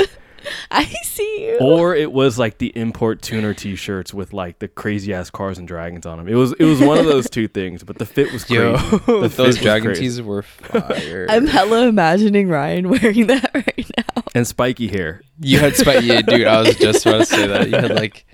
[0.72, 1.58] I see you.
[1.60, 5.68] Or it was like the import tuner T-shirts with like the crazy ass cars and
[5.68, 6.28] dragons on them.
[6.28, 8.64] It was it was one of those two things, but the fit was crazy.
[8.64, 11.28] Yo, the those dragon tees were fire.
[11.30, 14.24] I'm hella imagining Ryan wearing that right now.
[14.36, 15.22] And spiky hair.
[15.40, 16.48] You had spiky, yeah, dude.
[16.48, 17.70] I was just about to say that.
[17.70, 18.26] You had like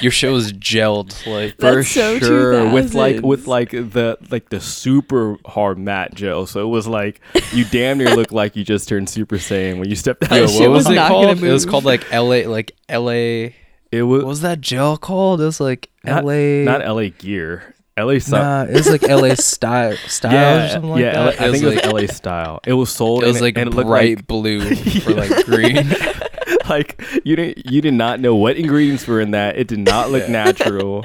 [0.00, 4.60] your show was gelled like for so sure with like with like the like the
[4.60, 6.46] super hard matte gel.
[6.46, 7.20] So it was like
[7.52, 10.36] you damn near look like you just turned Super Saiyan when you stepped out.
[10.36, 11.42] Yo, what was, was it called?
[11.42, 12.46] It was called like L.A.
[12.46, 13.54] like L.A.
[13.90, 15.40] It was what was that gel called?
[15.40, 16.64] It was like L.A.
[16.64, 17.10] Not L.A.
[17.10, 17.74] Gear.
[17.96, 18.66] LA style.
[18.66, 21.40] Nah, it was like LA style, style yeah, or something like yeah, that.
[21.40, 22.60] I think it was, like, LA style.
[22.66, 23.22] It was sold.
[23.22, 25.76] It was like and it bright like, blue for like green.
[26.68, 29.56] like you didn't you did not know what ingredients were in that.
[29.56, 31.04] It did not look natural,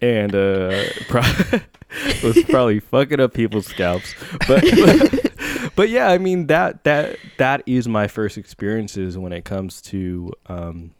[0.00, 1.22] and uh, pro-
[2.22, 4.14] was probably fucking up people's scalps.
[4.46, 9.44] But, but but yeah, I mean that that that is my first experiences when it
[9.44, 10.92] comes to um,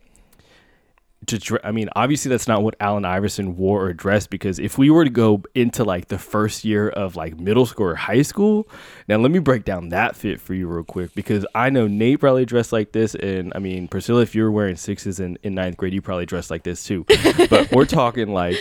[1.26, 4.78] to dre- I mean, obviously that's not what Allen Iverson wore or dressed because if
[4.78, 8.22] we were to go into like the first year of like middle school or high
[8.22, 8.68] school,
[9.08, 12.20] now let me break down that fit for you real quick because I know Nate
[12.20, 15.54] probably dressed like this, and I mean Priscilla, if you were wearing sixes in, in
[15.54, 17.04] ninth grade, you probably dressed like this too.
[17.50, 18.56] but we're talking like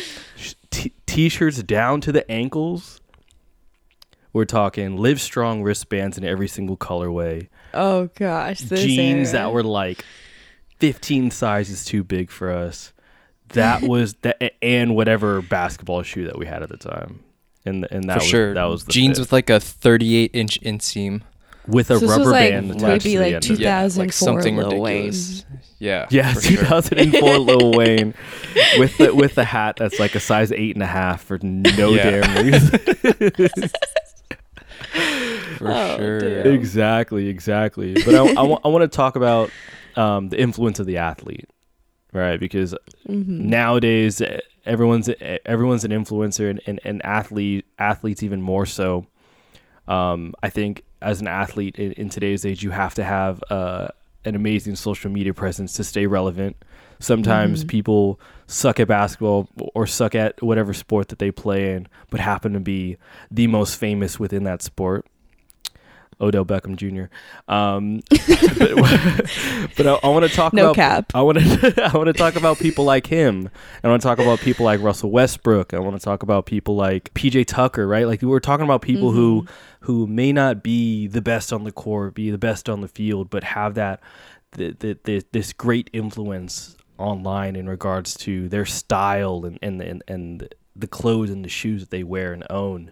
[0.70, 3.00] t- t-shirts down to the ankles.
[4.34, 7.50] We're talking Livestrong wristbands in every single colorway.
[7.74, 9.44] Oh gosh, Jeans era.
[9.44, 10.04] that were like
[10.84, 12.92] 15 sizes too big for us.
[13.50, 17.24] That was that, and whatever basketball shoe that we had at the time,
[17.66, 18.54] and and that For was sure.
[18.54, 19.22] that was the jeans fit.
[19.22, 21.22] with like a 38 inch inseam.
[21.66, 23.46] with a So this was rubber like band attached maybe to the like end.
[23.46, 23.58] of it.
[23.58, 25.14] 2004 like something Lil Wayne.
[25.80, 26.08] Yeah.
[26.10, 26.58] Yeah, for sure.
[26.58, 28.14] 2004 Lil Wayne
[28.78, 31.92] with the with the hat that's like a size eight and a half for no
[31.92, 32.20] Yeah.
[32.22, 32.80] damn reason.
[35.58, 36.20] For Oh, sure.
[36.20, 36.54] damn.
[36.54, 37.94] exactly, exactly.
[37.94, 39.50] But I, I, want to talk about
[39.96, 41.50] um, the influence of the athlete,
[42.14, 42.40] right?
[42.40, 42.74] Because
[43.08, 43.50] Mm-hmm.
[43.50, 44.22] nowadays
[44.66, 45.10] everyone's
[45.46, 49.06] everyone's an influencer and, and, and athlete athletes even more so.
[49.88, 53.90] Um, I think as an athlete in, in today's age, you have to have uh,
[54.24, 56.56] an amazing social media presence to stay relevant.
[57.00, 57.68] Sometimes Mhm.
[57.68, 62.54] people suck at basketball or suck at whatever sport that they play in, but happen
[62.54, 62.96] to be
[63.30, 65.06] the most famous within that sport.
[66.22, 67.06] Odell Beckham Jr.
[67.52, 71.12] Um, but, but I, I want to talk No about cap.
[71.14, 73.50] I want to I want to talk about people like him.
[73.84, 75.74] I want to talk about people like Russell Westbrook.
[75.74, 78.08] I want to talk about people like PJ Tucker, right?
[78.08, 79.86] Like we were talking about people who Mm-hmm.
[79.86, 83.30] who may not be the best on the court, be the best on the field,
[83.30, 84.02] but have that
[84.52, 90.04] the, the, the, this great influence online in regards to their style and and and,
[90.08, 92.92] and the clothes and the shoes that they wear and own.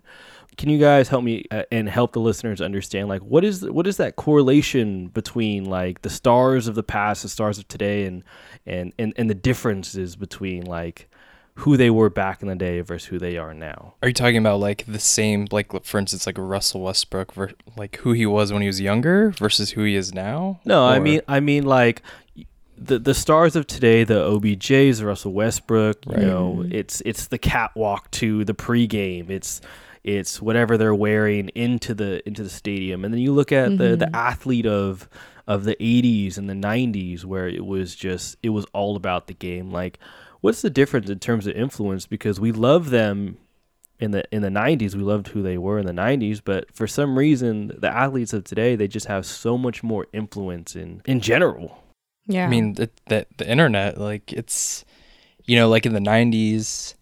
[0.58, 3.88] Can you guys help me uh, and help the listeners understand like what is what
[3.88, 8.24] is that correlation between like the stars of the past, the stars of today, and
[8.66, 11.10] and and, and the differences between like
[11.56, 13.94] who they were back in the day versus who they are now?
[14.02, 17.98] Are you talking about like the same, like for instance, like Russell Westbrook, ver- like
[17.98, 20.60] who he was when he was younger versus who he is now?
[20.66, 22.02] No, I mean I mean like
[22.78, 26.22] the the stars of today, the OBJs, Russell Westbrook, you Right.
[26.24, 26.74] know, Mhm.
[26.74, 29.30] it's it's the catwalk to the pregame.
[29.30, 29.62] It's
[30.04, 33.04] it's whatever they're wearing into the into the stadium.
[33.06, 34.14] And then you look at the the Mhm.
[34.16, 35.10] athlete of
[35.48, 39.34] of the 80s and the 90s where it was just it was all about the
[39.34, 39.72] game.
[39.72, 40.00] Like
[40.42, 43.38] what's the difference in terms of influence because we love them
[44.00, 46.88] in the in the 90s we loved who they were in the 90s but for
[46.88, 51.20] some reason the athletes of today they just have so much more influence in in
[51.20, 51.78] general
[52.26, 52.46] Yeah.
[52.48, 54.86] I mean, the, the the internet, like it's,
[55.46, 56.96] you know, like in the '90s,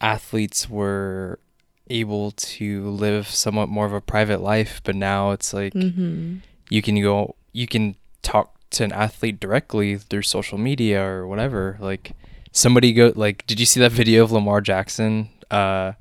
[0.00, 1.38] athletes were
[1.88, 6.36] able to live somewhat more of a private life, but now it's like mm-hmm.
[6.70, 11.76] you can go, you can talk to an athlete directly through social media or whatever.
[11.80, 12.12] Like
[12.52, 15.92] somebody go, like, did you see that video of Lamar Jackson uh,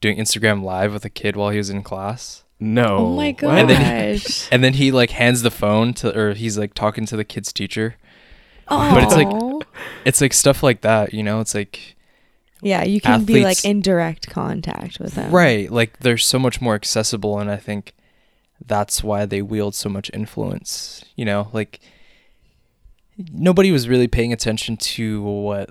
[0.00, 2.44] doing Instagram live with a kid while he was in class?
[2.60, 3.36] no Oh my What?
[3.38, 3.58] gosh.
[3.60, 7.16] And then And then he like hands the phone to, or he's like talking to
[7.16, 7.96] the kid's teacher.
[8.66, 8.94] Oh.
[8.94, 9.66] But it's like-
[10.04, 11.40] It's like stuff like that, you know.
[11.40, 11.94] It's like
[12.62, 15.30] yeah, you can be like in direct contact with them.
[15.32, 15.70] Right.
[15.70, 17.94] Like they're so much more accessible and I think
[18.66, 21.04] that's why they wield so much influence.
[21.16, 21.80] You know, like
[23.32, 25.70] nobody was really paying attention to what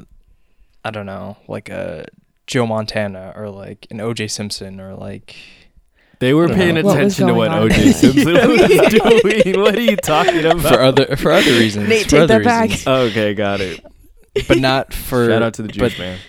[0.86, 2.06] I don't know, like a
[2.45, 5.36] Joe Montana or like an OJ Simpson or like
[6.19, 6.82] they were paying know.
[6.84, 7.93] What attention to what OJ there?
[7.93, 9.60] Simpson was doing.
[9.62, 10.62] What are you talking about?
[10.62, 11.89] for other for other reasons.
[11.89, 12.69] Nate, for take other that back.
[12.69, 12.88] reasons.
[12.88, 13.86] okay, got it.
[14.47, 16.19] But not for Shout out to the but- man.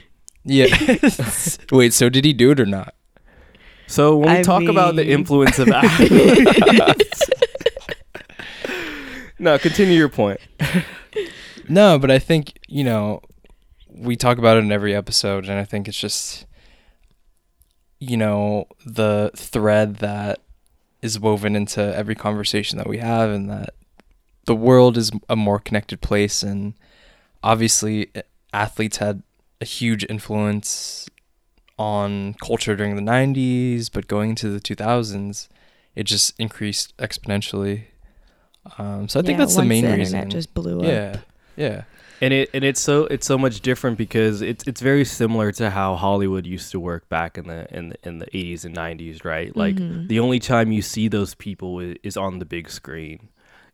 [0.49, 0.67] Yeah.
[1.73, 2.95] Wait, so did he do it or not?
[3.87, 7.23] So when we I talk about the mean- influence of athletes,
[9.39, 10.41] no, continue your point.
[11.71, 13.21] No, but I think, you know,
[13.95, 16.47] we talk about it in every episode, and I think it's just,
[18.01, 20.39] you know, the thread that
[21.03, 23.75] is woven into every conversation that we have, and that
[24.47, 26.43] the world is a more connected place.
[26.43, 26.73] And
[27.43, 28.11] obviously,
[28.55, 29.23] athletes had
[29.61, 31.09] a huge influence
[31.79, 35.49] on culture during the 90s, but going into the 2000s,
[35.95, 37.85] it just increased exponentially.
[38.79, 40.19] Um, so I think Yeah, that's the main the reason.
[40.21, 40.85] Internet just blew up.
[40.87, 41.21] Yeah,
[41.57, 41.83] yeah.
[42.21, 45.71] And it and it's so it's so much different because it's it's very similar to
[45.71, 49.25] how Hollywood used to work back in the in the, in the 80s and 90s,
[49.25, 49.55] right?
[49.57, 50.09] Like Mhm.
[50.09, 53.29] the only time you see those people is, is on the big screen.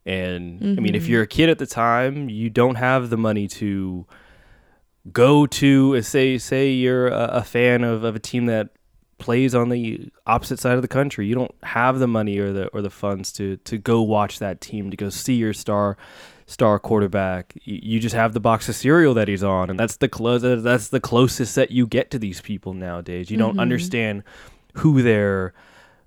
[0.05, 1.09] And I mean, if Mhm.
[1.09, 4.05] you're a kid at the time, you don't have the money to
[5.13, 8.71] go to say say you're a, a fan of, of a team that
[9.19, 11.27] plays on the opposite side of the country.
[11.27, 14.61] You don't have the money or the or the funds to to go watch that
[14.61, 15.97] team to go see your star
[16.47, 17.55] star quarterback.
[17.65, 20.43] You just have the box of cereal that he's on, and that's the close.
[20.43, 23.31] That's the closest that you get to these people nowadays.
[23.31, 23.61] You don't Mhm.
[23.63, 24.23] understand
[24.75, 25.55] who they're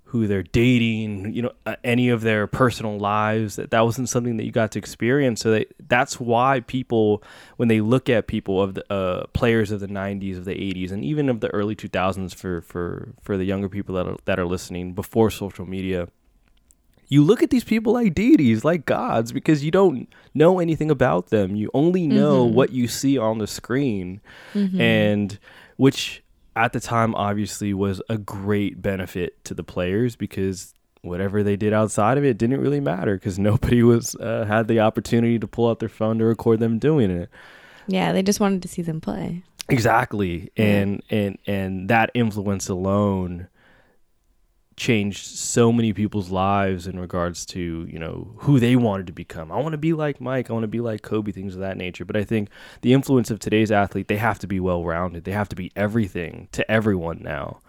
[0.08, 3.56] who they're dating, you know, uh, any of their personal lives.
[3.56, 5.40] That that wasn't something that you got to experience.
[5.42, 7.22] So that that's why people,
[7.58, 10.92] when they look at people of the uh, players of the '90s, of the '80s,
[10.92, 14.38] and even of the early 2000s, for for for the younger people that are, that
[14.38, 16.08] are listening before social media,
[17.08, 21.28] you look at these people like deities, like gods, because you don't know anything about
[21.28, 21.54] them.
[21.54, 22.52] You only know Mhm.
[22.54, 24.20] what you see on the screen
[24.54, 24.80] Mhm.
[24.80, 25.38] and
[25.76, 26.22] which
[26.58, 31.72] at the time obviously was a great benefit to the players because whatever they did
[31.72, 35.70] outside of it didn't really matter because nobody was uh, had the opportunity to pull
[35.70, 37.30] out their phone to record them doing it
[37.90, 39.42] yeah, they just wanted to see them play.
[39.70, 40.64] exactly Yeah.
[40.66, 43.48] and and and that influence alone
[44.78, 49.52] changed so many people's lives in regards to you know who they wanted to become.
[49.52, 51.76] I want to be like mike i want to be like kobe things of that
[51.76, 52.04] nature.
[52.04, 52.48] But i think
[52.82, 55.70] the influence of today's athlete they have to be well rounded they have to be
[55.76, 57.60] everything to everyone now.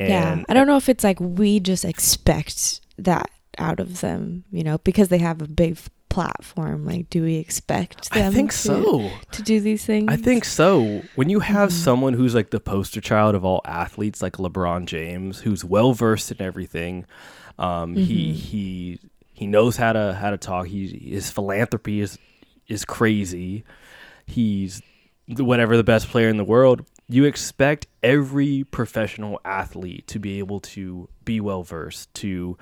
[0.00, 0.08] And
[0.40, 4.64] yeah, I don't know if it's like we just expect that out of them, you
[4.64, 5.78] know, because they have a big
[6.12, 6.84] platform.
[6.84, 8.32] Like, do we expect I them?
[8.32, 10.06] think to, so To do these things?
[10.12, 11.02] I think so.
[11.14, 11.72] When you have Mhm.
[11.72, 16.30] someone who's like the poster child of all athletes, like LeBron James, who's well versed
[16.30, 17.06] in everything,
[17.58, 18.34] um, he Mhm.
[18.34, 18.98] he
[19.32, 20.66] he knows how to how to talk.
[20.68, 22.18] He his philanthropy is
[22.68, 23.64] is crazy.
[24.26, 24.82] He's
[25.26, 26.84] whatever the best player in the world.
[27.08, 32.56] You expect every professional athlete to be able to be well versed, to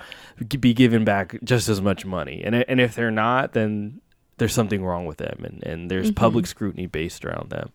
[0.61, 4.01] be given back just as much money, and and if they're not, then
[4.39, 6.17] there's something wrong with them, and and there's Mhm.
[6.17, 7.71] public scrutiny based around them.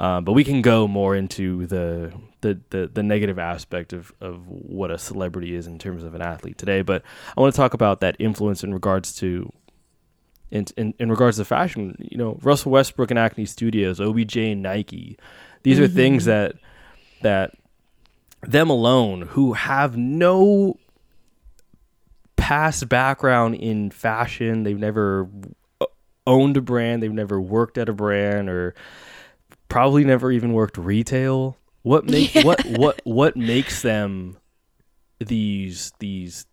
[0.00, 4.46] Um, but we can go more into the, the the the negative aspect of of
[4.46, 6.82] what a celebrity is in terms of an athlete today.
[6.82, 7.02] But
[7.36, 9.52] I want to talk about that influence in regards to.
[10.50, 14.62] In, in, in regards to fashion, you know, Russell Westbrook and Acne Studios, OBJ and
[14.62, 15.18] Nike,
[15.62, 16.54] these are things that
[17.20, 17.52] that
[18.42, 20.78] them alone who have no
[22.36, 25.28] past background in fashion, they've never
[25.80, 25.86] uh,
[26.26, 28.74] owned a brand, they've never worked at a brand or
[29.68, 31.56] probably never even worked retail.
[31.82, 32.42] What make Yeah.
[32.44, 34.36] what what what makes them
[35.18, 36.46] these these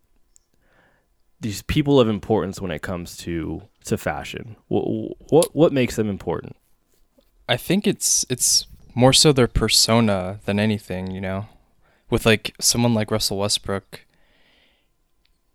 [1.39, 4.55] these people of importance when it comes to to fashion?
[4.67, 4.83] What
[5.31, 6.55] what what makes them important?
[7.47, 11.47] I think it's it's more so their persona than anything, you know.
[12.09, 14.01] With like someone like Russell Westbrook,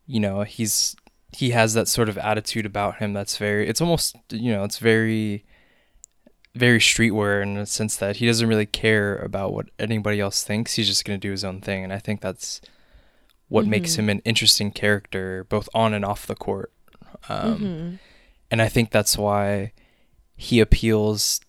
[0.07, 0.97] you know, he's
[1.33, 4.79] he has that sort of attitude about him that's very it's almost you know, it's
[4.79, 5.45] very
[6.57, 10.75] very streetwear in the sense that he doesn't really care about what anybody else thinks.
[10.75, 12.61] He's just going to do his own thing and I think that's
[13.49, 13.99] what makes Mhm.
[14.01, 16.73] him an interesting character both on and off the court.
[17.29, 17.99] Um Mhm.
[18.51, 19.73] and I think that's why
[20.37, 21.41] he appeals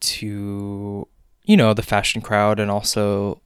[0.00, 1.06] to
[1.44, 3.40] you know the fashion crowd and also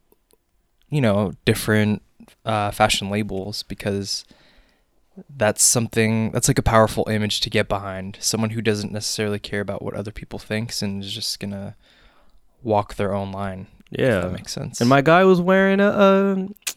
[0.92, 2.02] you know different
[2.44, 4.24] uh, fashion labels because
[5.36, 9.60] that's something that's like a powerful image to get behind someone who doesn't necessarily care
[9.60, 11.74] about what other people thinks and is just gonna
[12.62, 14.20] walk their own line if Yeah.
[14.20, 16.36] that makes sense And my guy was wearing a, a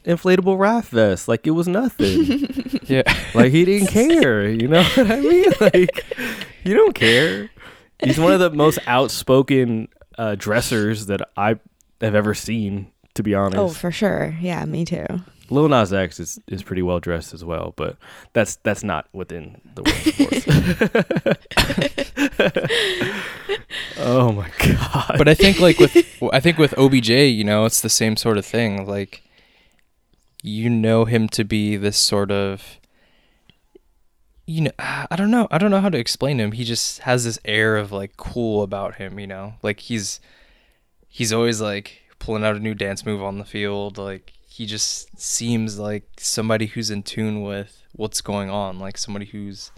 [0.09, 2.47] inflatable raft vest like it was nothing.
[2.87, 4.47] yeah like he didn't care.
[4.49, 5.45] You know what I mean?
[5.61, 6.05] Like
[6.63, 7.49] you don't care.
[8.03, 11.59] He's one of the most outspoken uh, dressers that I
[12.01, 12.91] have ever seen.
[13.15, 14.37] To be honest, Oh, for sure.
[14.41, 15.05] Yeah, me too.
[15.49, 17.97] Lil Nas X is, is pretty well dressed as well, but
[18.33, 20.07] that's that's not within the world
[22.57, 25.15] of oh my god!
[25.17, 25.95] but I think like with
[26.33, 28.87] I think with OBJ, you know, it's the same sort of thing.
[28.87, 29.21] Like
[30.41, 32.79] you know him to be this sort of
[34.47, 35.47] you know, I don't know.
[35.51, 36.51] I don't know how to explain him.
[36.53, 39.53] He just has this air of like cool about him, you know?
[39.61, 40.19] Like he's
[41.07, 43.97] he's always like pulling out a new dance move on the field.
[43.97, 49.25] Like he just seems like somebody who's in tune with what's going on, like somebody
[49.25, 49.71] who's,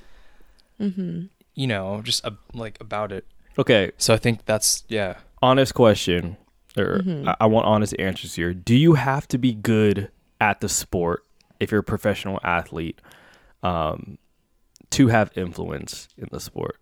[0.79, 1.25] Mm-hmm.
[1.55, 3.25] you know, just uh, like about it.
[3.57, 5.15] okay, So I think that's yeah.
[5.41, 6.37] honest question,
[6.77, 7.27] or Mhm.
[7.27, 8.53] I, I want honest answers here.
[8.53, 10.09] Do you have to be good
[10.39, 11.23] at the sport
[11.59, 13.01] if you're a professional athlete
[13.63, 14.19] um,
[14.91, 16.77] to have influence in the sport?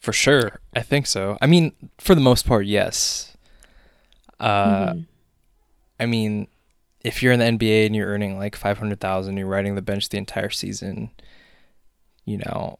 [0.00, 0.60] For sure.
[0.76, 1.38] I think so.
[1.40, 3.34] I mean, for the most part, yes.
[4.38, 5.06] Uh, Mhm.
[6.00, 6.48] I mean,
[7.02, 10.18] if you're in the NBA and you're earning like 500,000, you're riding the bench the
[10.18, 11.10] entire season,
[12.24, 12.78] you know,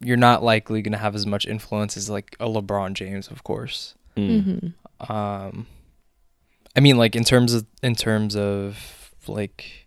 [0.00, 3.44] you're not likely going to have as much influence as like a LeBron James, of
[3.44, 3.94] course.
[4.16, 4.74] Mm.
[5.00, 5.10] Mhm.
[5.10, 5.66] Um
[6.76, 9.86] I mean like in terms of in terms of like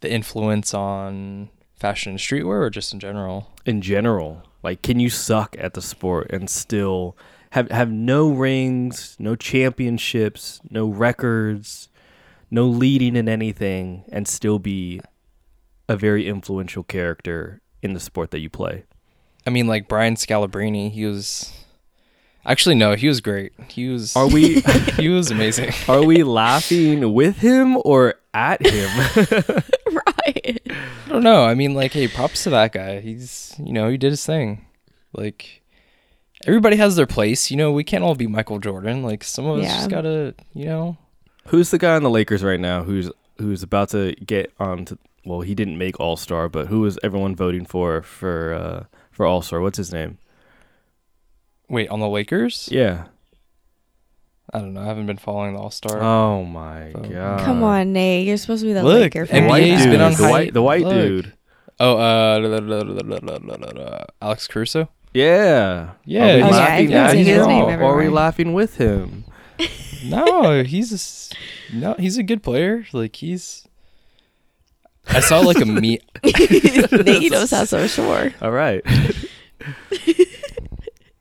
[0.00, 3.52] the influence on fashion and streetwear or just in general.
[3.64, 7.16] In general, Like, can you suck at the sport and still
[7.56, 11.88] have have no rings, no championships, no records,
[12.50, 15.00] no leading in anything, and still be
[15.88, 18.84] a very influential character in the sport that you play?
[19.46, 21.50] I mean, like Brian Scalabrine, he was.
[22.44, 23.52] Actually, no, he was great.
[23.68, 24.14] He was.
[24.14, 24.60] Are we
[24.98, 25.72] he was amazing.
[25.88, 28.90] are we laughing with him or at him?
[29.92, 30.60] right.
[30.66, 31.46] I don't know.
[31.46, 33.00] I mean, like, hey, props to that guy.
[33.00, 34.66] He's, you know, he did his thing.
[35.14, 35.62] Like,
[36.44, 37.50] everybody has their place.
[37.50, 39.02] You know, we can't all be Michael Jordan.
[39.02, 39.76] Like, some of us Yeah.
[39.76, 40.96] just gotta, you know.
[41.48, 44.98] Who's the guy on the Lakers right now who's who's about to get on to
[45.24, 49.26] well, he didn't make All Star, but who is everyone voting for for uh for
[49.26, 49.60] All Star?
[49.60, 50.18] What's his name?
[51.68, 52.68] Wait, on the Lakers?
[52.70, 53.06] Yeah.
[54.54, 54.82] I don't know.
[54.82, 56.00] I haven't been following the All Star.
[56.00, 57.00] Oh my Oh.
[57.00, 57.40] god.
[57.44, 58.26] Come on, Nate.
[58.26, 59.42] You're supposed to be the Look, Laker The fan.
[59.44, 60.30] NBA white has dude, been on the hype.
[60.30, 60.94] white the white Look.
[60.94, 61.32] dude.
[61.80, 64.88] oh, uh, Alex Caruso.
[65.16, 65.92] Yeah.
[66.04, 68.10] Yeah, Are we he's- Oh, yeah, laughing at seen him name or are we everywhere.
[68.10, 69.24] laughing with him?
[70.04, 71.32] No, he's a, s-
[71.72, 72.86] no, he's a good player.
[72.92, 73.66] Like he's.
[75.08, 75.98] I saw like a me.
[76.22, 78.32] Nate knows how so sure.
[78.40, 78.84] All right.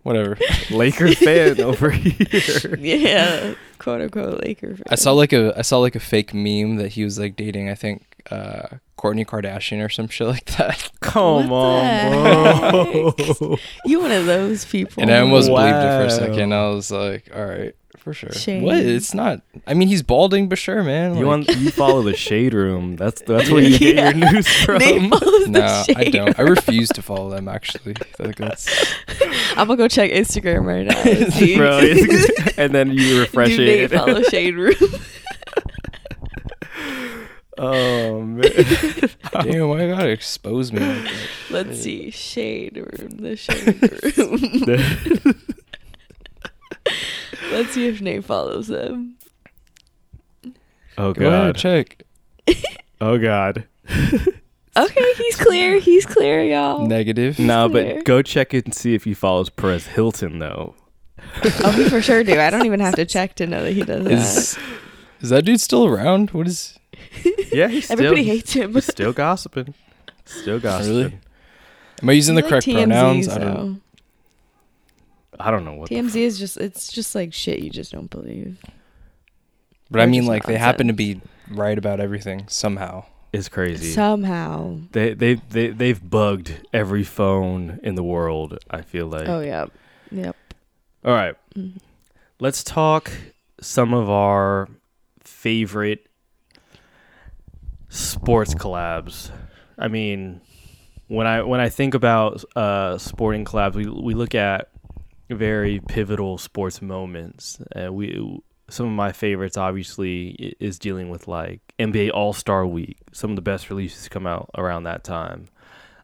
[0.03, 0.37] Whatever.
[0.69, 2.75] Laker fan over here.
[2.77, 4.83] Yeah, quote unquote Laker fan.
[4.89, 7.69] I saw like a I saw like a fake meme that he was like dating.
[7.69, 10.89] I think uh Kourtney Kardashian or some shit like that.
[11.01, 13.57] Come What on, bro.
[13.85, 15.01] you one of those people.
[15.03, 16.53] And I almost believed it for a second.
[16.53, 18.31] I was like, all right, for sure.
[18.31, 18.63] Shame.
[18.63, 18.77] What?
[18.77, 19.41] It's not.
[19.67, 21.11] I mean, he's balding, but sure, man.
[21.15, 22.95] You like- want you follow the shade room.
[22.95, 24.09] That's that's where you get Yeah.
[24.11, 24.77] your news from.
[24.79, 25.97] Nate no, the shade.
[25.97, 26.39] I don't.
[26.39, 27.47] I refuse to follow them.
[27.47, 28.67] Actually, like that's
[29.51, 30.97] I'm gonna go check Instagram right now.
[31.03, 31.57] and.
[31.57, 33.57] Bro, and then you refresh it.
[33.57, 33.91] Do Nate it.
[33.91, 34.75] follow Shade Room?
[37.57, 38.41] Oh man.
[39.31, 39.69] damn.
[39.69, 40.79] Why you gotta expose me?
[40.79, 41.13] Like that?
[41.49, 42.11] Let's see.
[42.11, 43.17] Shade Room.
[43.17, 43.81] The Shade
[44.17, 45.35] Room.
[47.51, 49.15] Let's see if Nate follows them.
[50.97, 51.57] Oh Go ahead, god.
[51.57, 52.03] check.
[53.01, 53.67] Oh god.
[54.77, 55.79] Okay, he's clear.
[55.79, 56.85] He's clear, y'all.
[56.85, 57.39] Negative.
[57.39, 57.95] No, clear.
[57.95, 60.75] but go check it and see if he follows Perez Hilton though.
[61.63, 62.37] Oh, he for sure do.
[62.37, 64.11] I don't even have to check to know that he does that.
[64.11, 64.57] Is
[65.21, 66.31] is that dude still around?
[66.31, 66.77] What is?
[67.51, 68.73] Yeah, he's still Everybody hates him.
[68.73, 69.73] he's still gossiping.
[70.25, 70.95] Still gossiping.
[70.95, 71.19] Really?
[72.01, 73.27] Am I using the He's correct like pronouns?
[73.27, 73.53] TMZ, I don't.
[73.73, 73.79] though.
[75.39, 78.09] I don't know what the TMZ is just it's just like shit you just don't
[78.09, 78.57] believe.
[79.91, 83.05] But I Or mean, just like they happen to be right about everything somehow.
[83.33, 83.91] is crazy.
[83.91, 84.79] Somehow.
[84.91, 89.27] they they they they've bugged every phone in the world, I feel like.
[89.29, 89.65] Oh yeah.
[90.11, 90.35] Yep.
[91.05, 91.35] All right.
[91.55, 91.77] Mhm.
[92.39, 93.11] Let's talk
[93.61, 94.67] some of our
[95.23, 96.07] favorite
[97.95, 99.31] sports collabs.
[99.77, 100.41] I mean,
[101.07, 104.69] when I when I think about uh, sporting collabs, we we look at
[105.29, 107.59] very pivotal sports moments.
[107.75, 112.97] Uh, we some of my favorites obviously is dealing with like NBA All Star Week.
[113.11, 115.47] Some of the best releases come out around that time.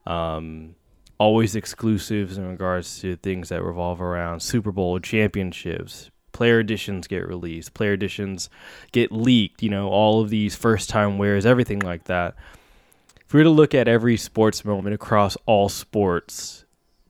[0.06, 0.76] Um,
[1.18, 6.11] always exclusives in regards to things that revolve around Super Bowl championships.
[6.32, 7.74] Player editions get released.
[7.74, 8.50] Player editions
[8.92, 9.62] get leaked.
[9.62, 12.36] You know, all of these first time wears, everything like that.
[13.26, 16.66] If we were to look at every sports moment across all sports,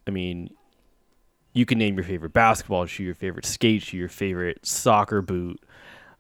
[0.08, 0.52] I mean,
[1.54, 5.62] you can name your favorite basketball shoe, your favorite skate shoe, your favorite soccer boot,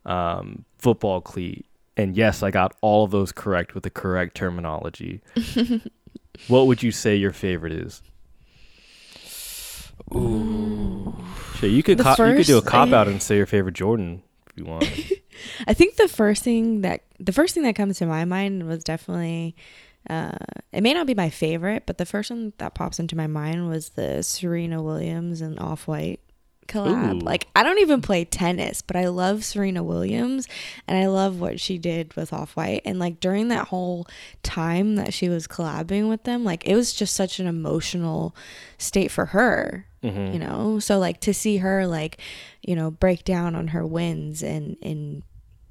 [0.06, 1.66] um, football cleat.
[1.98, 5.22] And yes, I got all of those correct with the correct terminology.
[6.48, 8.02] what would you say your favorite is?
[10.16, 11.16] Ooh.
[11.56, 13.46] Sure, you could The co- you could do a first- cop out and say your
[13.46, 14.84] favorite Jordan if you want.
[15.68, 18.84] I think the first thing that the first thing that comes to my mind was
[18.84, 19.56] definitely
[20.10, 20.32] uh,
[20.72, 23.70] it may not be my favorite, but the first one that pops into my mind
[23.70, 26.20] was the Serena Williams and Off White
[26.72, 27.22] collab.
[27.22, 27.26] Ooh.
[27.26, 30.48] Like I don't even play tennis, but I love Serena Williams
[30.88, 32.82] and I love what she did with Off White.
[32.86, 34.08] And like during that whole
[34.44, 38.36] time that she was collabing with them, like it was just such an emotional
[38.78, 40.34] state for her Mhm.
[40.34, 42.18] you know so like to see her like
[42.64, 45.22] you know break down on her wins and and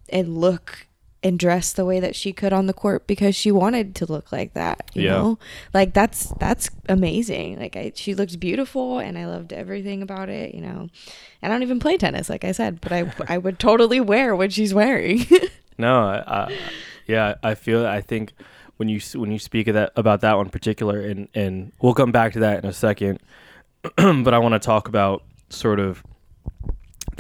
[0.09, 0.87] and look
[1.23, 4.33] and dress the way that she could on the court because she wanted to look
[4.33, 5.11] like that you Yeah.
[5.11, 5.39] know
[5.75, 10.55] like that's that's amazing like I, she looked beautiful and i loved everything about it
[10.55, 10.89] you know
[11.43, 14.35] and i don't even play tennis like i said but i i would totally wear
[14.35, 15.27] what she's wearing
[15.79, 16.59] No, I, I,
[17.07, 17.87] yeah, I feel.
[17.87, 18.33] I think
[18.77, 21.95] when you when you speak of that about that one in particular, and and we'll
[21.95, 23.19] come back to that in a second.
[23.97, 26.03] but I want to talk about sort of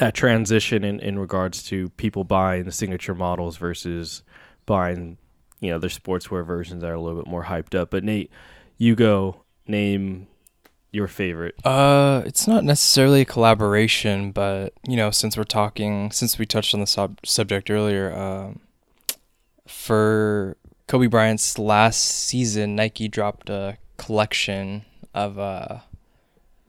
[0.00, 4.22] that transition in in regards to people buying the signature models versus
[4.64, 5.18] buying
[5.60, 7.90] you know their sportswear versions that are a little bit more hyped up.
[7.90, 8.30] But Nate,
[8.78, 10.26] you go name
[10.90, 11.54] your favorite?
[11.64, 16.74] Uh, it's not necessarily a collaboration, but you know, since we're talking, since we touched
[16.74, 18.60] on the sub- subject earlier, um,
[19.68, 20.56] for
[20.88, 25.80] Kobe Bryant's last season, Nike dropped a collection of uh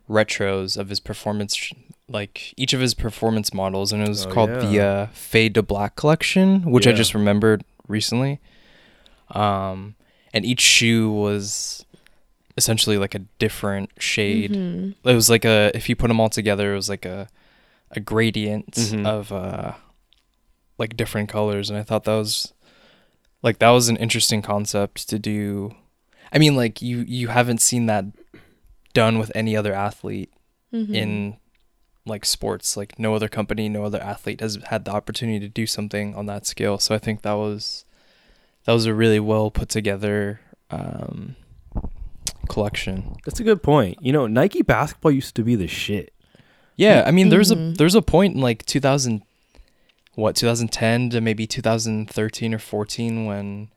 [0.10, 1.72] retros of his performance,
[2.12, 4.84] like each of his performance models, and it was Oh, called the yeah.
[4.86, 8.40] uh, Fade to Black collection, which I just remembered recently.
[9.30, 9.96] Um,
[10.34, 11.86] and each shoe was
[12.58, 14.94] essentially like a different shade Mhm.
[15.06, 17.30] it was like a if you put them all together it was like a
[17.92, 19.08] a gradient Mhm.
[19.08, 19.72] of uh
[20.78, 22.52] like different colors and i thought that was
[23.42, 25.74] like that was an interesting concept to do
[26.34, 28.04] i mean like you you haven't seen that
[28.94, 30.32] done with any other athlete
[30.74, 30.94] Mhm.
[30.94, 31.38] in
[32.06, 35.68] like sports like no other company no other athlete has had the opportunity to do
[35.68, 37.86] something on that scale so i think that was
[38.66, 40.40] that was a really well put together
[40.72, 41.36] um
[42.50, 43.98] collection That's a good point.
[44.02, 46.14] You know, Nike basketball used to be the shit.
[46.76, 47.78] Yeah, I mean, there's a Mhm.
[47.78, 49.22] there's a point in like 2000,
[50.16, 53.70] what 2010 to maybe 2013 or 14 when,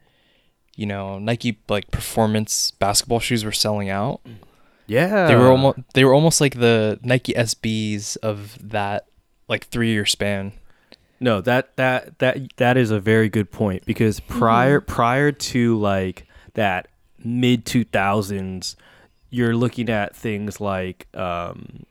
[0.77, 4.21] you know, Nike like performance basketball shoes were selling out.
[4.87, 9.07] Yeah, They were almost they were almost like the Nike SBs of that
[9.49, 10.53] like three year span.
[11.21, 16.27] No, that that that that is a very good point because prior prior to like
[16.55, 18.77] that mid two thousands,
[19.31, 21.85] you're looking at things like, um,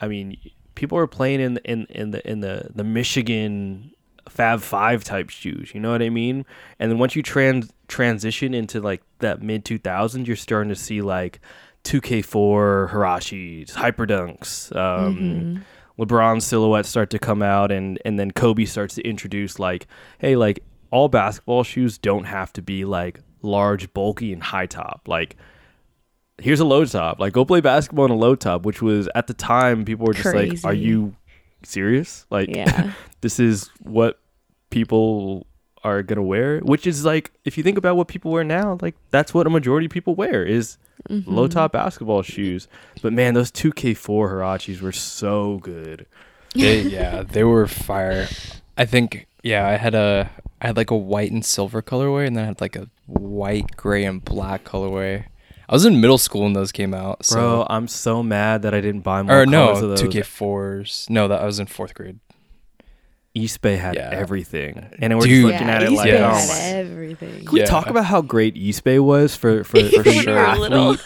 [0.00, 0.36] I mean,
[0.74, 3.92] people are playing in in in the in the the Michigan
[4.28, 5.72] Fab Five type shoes.
[5.74, 6.44] You know what I mean?
[6.78, 10.76] And then once you trans transition into like that mid two thousands, you're starting to
[10.76, 11.40] see like.
[11.86, 15.62] 2K4 Huaraches, Hyperdunks, um, Mhm.
[15.98, 19.86] LeBron silhouettes start to come out and and then Kobe starts to introduce like,
[20.18, 25.02] hey, like all basketball shoes don't have to be like large, bulky, and high top.
[25.06, 25.36] Like
[26.38, 27.18] here's a low top.
[27.18, 30.12] Like go play basketball in a low top, which was at the time people were
[30.12, 31.14] just like, Are you
[31.62, 32.26] serious?
[32.30, 32.92] Like yeah.
[33.22, 34.18] this is what
[34.70, 35.46] people
[35.86, 36.58] are gonna wear?
[36.60, 39.50] Which is like if you think about what people wear now, like that's what a
[39.50, 40.76] majority of people wear is
[41.08, 41.50] low Mhm.
[41.52, 42.66] top basketball shoes.
[43.02, 46.06] But man, those 2K4 Huaraches were so good.
[46.54, 48.26] They, yeah, they were fire.
[48.76, 50.30] I think yeah, I had a
[50.60, 53.76] I had like a white and silver colorway, and then I had like a white,
[53.76, 55.24] gray, and black colorway.
[55.68, 57.24] I was in middle school when those came out.
[57.26, 57.34] So.
[57.36, 60.00] Bro, I'm so mad that I didn't buy more or no, colors of those.
[60.00, 61.06] two K fours.
[61.10, 62.18] No, that I was in fourth grade.
[63.36, 64.08] East Bay had Yeah.
[64.12, 65.42] everything, and we're Dude.
[65.42, 66.58] just looking at it East like, Bay oh had my.
[66.80, 67.44] everything.
[67.44, 67.66] Can we Yeah.
[67.66, 70.38] talk about how great East Bay was for for, for For the sure.
[70.38, 71.00] athlete,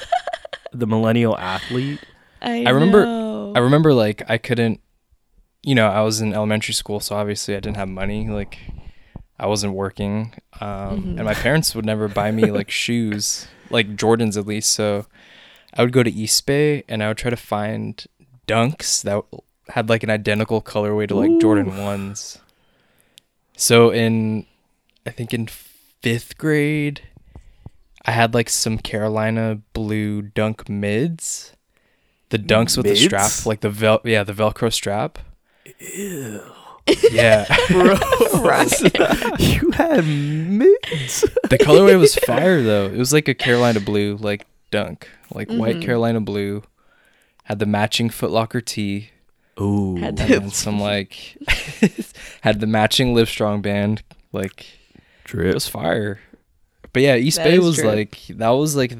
[0.72, 1.98] the millennial athlete?
[2.40, 3.52] I, I remember- know.
[3.56, 4.80] I remember like I couldn't,
[5.64, 8.28] you know, I was in elementary school, so obviously I didn't have money.
[8.28, 8.58] Like
[9.38, 11.16] I wasn't working, um, Mhm.
[11.16, 14.68] and my parents would never buy me like shoes, like Jordans at least.
[14.72, 15.06] So
[15.74, 18.04] I would go to East Bay and I would try to find
[18.46, 19.24] Dunks that
[19.70, 22.38] had like an identical colorway to like Jordan ones.
[23.56, 24.46] So in,
[25.06, 27.02] I think in fifth grade,
[28.04, 31.52] I had like some Carolina blue dunk mids.
[32.30, 35.18] The dunks with the strap, like the vel yeah, the Velcro strap.
[35.80, 36.40] Ew,
[37.10, 37.44] Yeah.
[37.68, 37.94] bro,
[39.38, 41.20] you had mids.
[41.50, 42.86] the colorway was fire though.
[42.86, 45.08] It was like a Carolina blue, like dunk.
[45.34, 45.82] Like white Mhm.
[45.82, 46.62] Carolina blue.
[47.44, 49.10] Had the matching Foot Locker tee.
[49.60, 51.36] Ooh, Had And then some like
[52.40, 54.02] had the matching Livestrong band.
[54.32, 54.66] Like
[55.32, 56.20] it was fire.
[56.92, 57.88] But yeah, East That Bay was true.
[57.88, 58.94] like that was like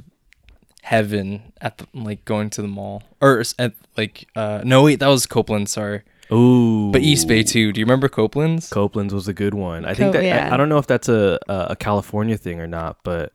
[0.83, 5.09] heaven at the like going to the mall or at like uh no wait that
[5.09, 6.03] was Copeland sorry
[6.33, 7.73] Ooh, but East Bay too.
[7.73, 8.71] Do you remember Copeland's?
[8.71, 9.85] Copeland's was a good one.
[9.85, 10.49] I think Co- that yeah.
[10.49, 13.33] I, I don't know if that's a, a a California thing or not, but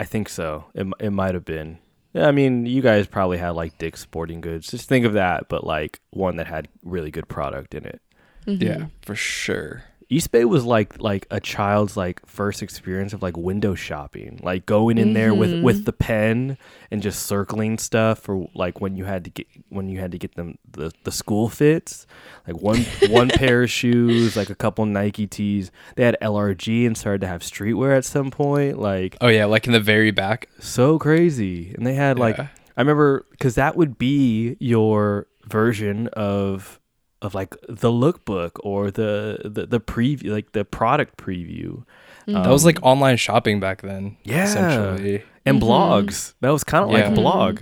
[0.00, 0.64] I think so.
[0.74, 1.78] It it might have been.
[2.14, 4.68] Yeah, I mean, you guys probably had like Dick's Sporting Goods.
[4.70, 8.00] Just think of that, but like one that had really good product in it.
[8.46, 8.62] Mhm.
[8.62, 9.84] Yeah, for sure.
[10.10, 14.64] East Bay was like like a child's like first experience of like window shopping, like
[14.64, 15.62] going in there with Mhm.
[15.62, 16.56] with the pen
[16.90, 20.18] and just circling stuff for like when you had to get when you had to
[20.18, 22.06] get them the, the school fits,
[22.46, 25.70] like one one pair of shoes, like a couple Nike tees.
[25.96, 29.66] They had LRG and started to have streetwear at some point, like Oh yeah, like
[29.66, 30.48] in the very back.
[30.58, 31.74] so crazy.
[31.76, 32.48] And they had like I
[32.78, 36.77] remember because that would be your version of
[37.22, 41.84] of like the lookbook or the the, the preview, like the product preview.
[42.26, 42.44] Mhm.
[42.44, 44.16] that was um, like online shopping back then.
[44.24, 44.44] Yeah.
[44.44, 45.22] essentially.
[45.46, 45.64] and Mhm.
[45.66, 46.34] blogs.
[46.42, 47.06] That was kind of Yeah.
[47.06, 47.60] like blog.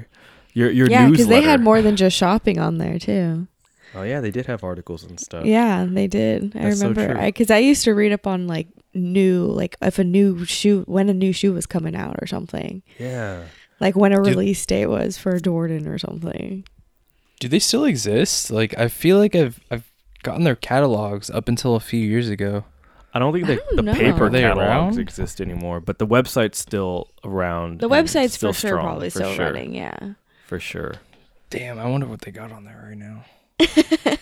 [0.55, 1.29] Your your yeah, newsletter.
[1.31, 3.47] they had more than just shopping on there too.
[3.95, 5.45] Oh yeah, they did have articles and stuff.
[5.47, 6.53] Yeah, they did.
[6.57, 7.25] I That's so remember true.
[7.27, 11.09] because I, used to read up on like new, like if a new shoe, when
[11.09, 12.83] a new shoe was coming out or something.
[12.99, 13.45] Yeah.
[13.81, 16.65] Like when a Dude- release date was for Jordan or something.
[17.41, 18.51] Do they still exist?
[18.51, 19.91] Like I feel like I've I've
[20.23, 22.65] gotten their catalogs up until a few years ago.
[23.15, 23.95] I don't think I the, don't the know.
[23.95, 24.99] paper Are they catalogs around?
[24.99, 27.81] exist anymore, but the website's still around.
[27.81, 30.15] The website's still for sure strong, probably for still sure, running, yeah.
[30.47, 30.95] for sure.
[31.49, 33.25] Damn, I wonder what they got on there right now.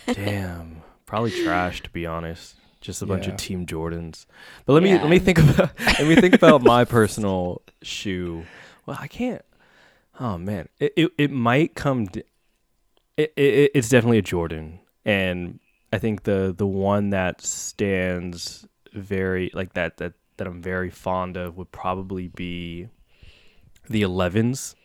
[0.13, 2.55] Damn, probably trash to be honest.
[2.81, 4.27] Just a bunch of Team Jordans.
[4.65, 8.45] But let me let me think about let me think about my personal shoe.
[8.85, 9.43] Well, I can't.
[10.19, 12.05] Oh man, it it, it might come.
[12.05, 12.23] D-
[13.17, 15.59] it, it it's definitely a Jordan, and
[15.93, 21.37] I think the the one that stands very like that that that I'm very fond
[21.37, 22.89] of would probably be
[23.89, 24.75] the 11s.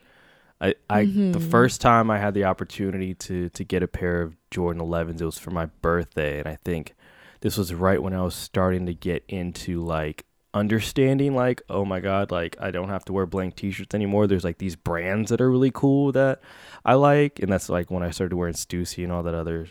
[0.61, 1.51] I, I the Mhm.
[1.51, 5.25] first time I had the opportunity to to get a pair of Jordan 11s, it
[5.25, 6.95] was for my birthday, and I think
[7.41, 12.01] this was right when I was starting to get into like understanding like oh my
[12.01, 15.41] god like I don't have to wear blank t-shirts anymore there's like these brands that
[15.41, 16.41] are really cool that
[16.85, 19.69] I like and that's like when I started wearing Stussy and all that other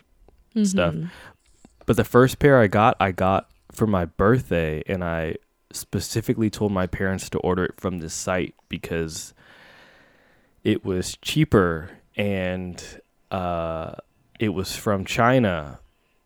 [0.64, 0.94] Stuff.
[0.96, 1.10] Mhm.
[1.86, 5.36] but the first pair I got, I got for my birthday, and I
[5.72, 9.34] specifically told my parents to order it from this site because
[10.64, 12.84] it was cheaper and
[13.32, 13.94] uh,
[14.40, 15.80] it was from China.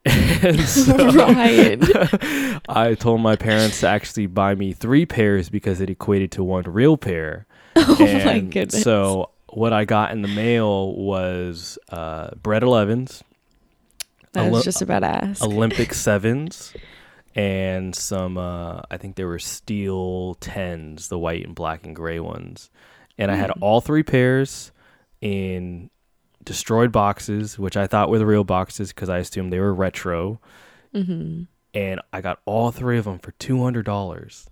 [0.43, 0.95] and so.
[2.69, 6.63] I told my parents to actually buy me three pairs because it equated to one
[6.63, 7.45] real pair.
[7.75, 8.83] Oh my goodness.
[8.83, 13.21] So what I got in the mail was uh, Bread 11s,
[14.35, 15.43] I was Olymp- just about ask.
[15.43, 16.73] Olympic sevens
[17.35, 22.19] and some uh I think they were steel tens, the white and black and gray
[22.19, 22.69] ones.
[23.17, 23.57] And I had Mm.
[23.61, 24.71] all three pairs
[25.21, 25.89] in
[26.45, 30.39] destroyed boxes, which I thought were the real boxes because I assumed they were retro.
[30.93, 34.49] hmm And I got all three of them for two hundred dollars.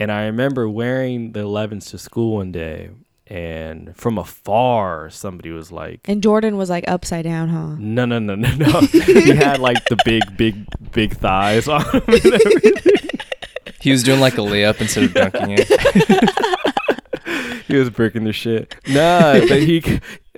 [0.00, 2.90] And I remember wearing the 11s to school one day,
[3.26, 7.74] and from afar, somebody was like, And Jordan was like upside down, huh?
[7.80, 8.80] no, no, no, no, no.
[8.92, 13.10] he had like the big, big, big thighs on him and everything.
[13.80, 15.68] He was doing like a layup instead of dunking it.
[17.66, 18.74] He was breaking the shit.
[18.88, 19.82] Nah, but he,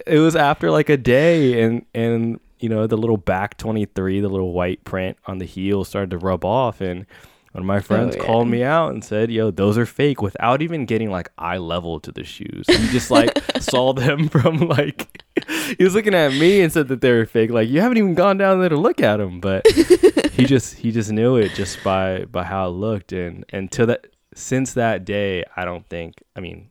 [0.06, 4.20] it was after like a day, and and you know the little back twenty three,
[4.20, 7.06] the little white print on the heel started to rub off, and
[7.52, 8.22] one of my oh, friends yeah.
[8.22, 11.98] called me out and said, "Yo, those are fake," without even getting like eye level
[12.00, 12.64] to the shoes.
[12.68, 15.24] He just like saw them from like
[15.76, 17.50] he was looking at me and said that they were fake.
[17.50, 19.66] Like you haven't even gone down there to look at them, but
[20.32, 23.86] he just he just knew it just by by how it looked, and and to
[23.86, 26.22] that since that day, I don't think.
[26.36, 26.69] I mean,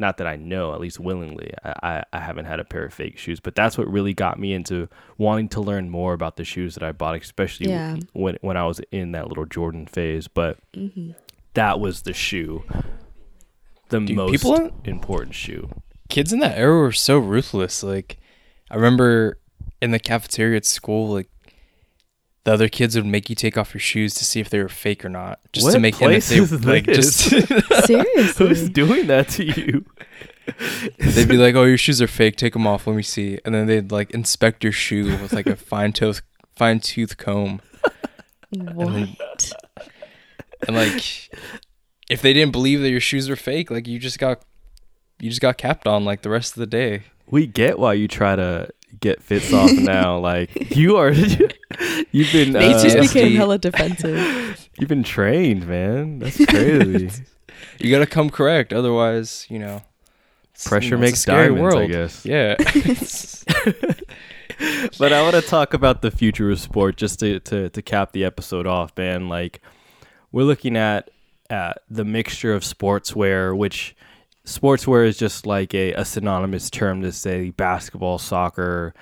[0.00, 2.92] not that I know, at least willingly, I, I, I haven't had a pair of
[2.94, 3.38] fake shoes.
[3.38, 4.88] But that's what really got me into
[5.18, 7.98] wanting to learn more about the shoes that I bought, especially Yeah.
[8.12, 10.26] when when I was in that little Jordan phase.
[10.26, 11.10] But hmm
[11.54, 12.62] that was the shoe,
[13.88, 15.68] the Dude, most people- important shoe.
[16.08, 17.82] Kids in that era were so ruthless.
[17.82, 18.18] Like
[18.70, 19.38] I remember
[19.82, 21.28] in the cafeteria at school, like
[22.44, 24.68] the other kids would make you take off your shoes to see if they were
[24.68, 27.28] fake or not, just to make and if they place is like this?
[27.30, 29.84] just Who's doing that to you?
[30.98, 32.36] they'd be like, "Oh, your shoes are fake.
[32.36, 32.86] Take them off.
[32.86, 36.22] Let me see." And then they'd like inspect your shoe with like a fine tooth
[36.56, 37.60] fine tooth comb,
[38.50, 39.52] What?
[40.66, 41.30] and like
[42.10, 44.42] if they didn't believe that your shoes were fake, like you just got
[45.20, 47.04] you just got capped on like the rest of the day.
[47.30, 48.70] We get why you try to
[49.00, 50.10] get fits off now.
[50.20, 51.12] Like you are,
[52.12, 54.68] you've been Nate uh, just became hella defensive.
[54.78, 56.18] you've been trained, man.
[56.18, 57.22] That's crazy.
[57.78, 59.82] You gotta come correct, otherwise, you know.
[60.64, 62.26] Pressure know, it's a makes scary diamonds, I guess.
[62.26, 62.56] Yeah.
[64.98, 68.12] but I want to talk about the future of sport just to, to, to cap
[68.12, 69.30] the episode off, man.
[69.30, 69.62] Like,
[70.32, 71.10] we're looking at,
[71.48, 73.96] at the mixture of sportswear, which
[74.50, 78.94] sportswear is just like a, a synonymous term to say basketball, soccer,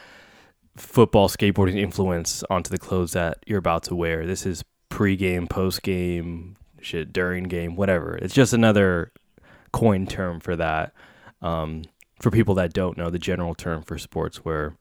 [0.76, 4.26] football, skateboarding influence onto the clothes that you're about to wear.
[4.26, 8.16] This is pre-game, post-game, shit, during game, whatever.
[8.16, 9.12] It's just another
[9.72, 10.92] coin term for that.
[11.40, 11.84] Um,
[12.20, 14.74] for people that don't know the general term for sportswear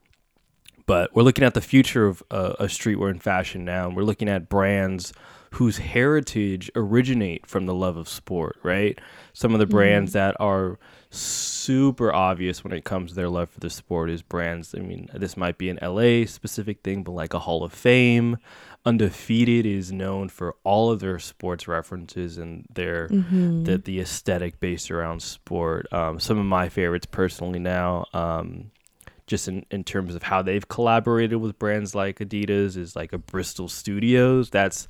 [0.88, 3.88] but we're looking at the future of uh, streetwear and fashion now.
[3.88, 5.14] And we're looking at brands
[5.58, 9.00] whose heritage originate from the love of sport, right?
[9.34, 10.78] Some of the brands that are
[11.10, 14.76] super obvious when it comes to their love for the sport is brands.
[14.76, 18.38] I mean, this might be an LA specific thing, but like a Hall of Fame,
[18.86, 23.66] Undefeated is known for all of their sports references and their Mhm.
[23.66, 25.92] the the aesthetic based around sport.
[25.92, 28.72] Um, some of my favorites personally now, um,
[29.26, 33.18] just in, in terms of how they've collaborated with brands like Adidas, is like a
[33.18, 34.50] Bristol Studios.
[34.52, 34.88] That's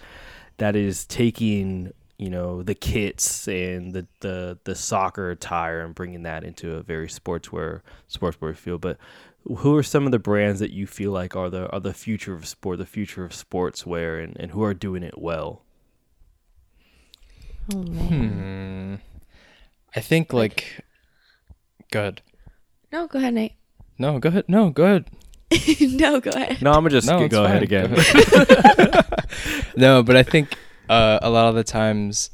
[0.57, 6.23] that is taking you know the kits and the the the soccer attire and bringing
[6.23, 7.81] that into a very sportswear
[8.11, 8.77] sportswear feel.
[8.77, 8.97] But
[9.43, 12.33] who are some of the brands that you feel like are the are the future
[12.33, 15.63] of sport, the future of sportswear, and, and who are doing it well?
[17.73, 18.99] Oh man.
[18.99, 19.17] Hmm.
[19.95, 20.83] I think like.
[21.91, 22.21] Good.
[22.91, 23.53] No, go ahead, Nate.
[23.97, 24.45] No, go ahead.
[24.47, 25.05] No, go ahead.
[25.81, 26.61] no, go ahead.
[26.61, 27.95] No, I'm gonna just No, go, it's ahead fine.
[27.95, 28.91] again.
[28.91, 29.01] Go
[29.77, 30.57] No, but I think
[30.89, 32.31] uh, a lot of the times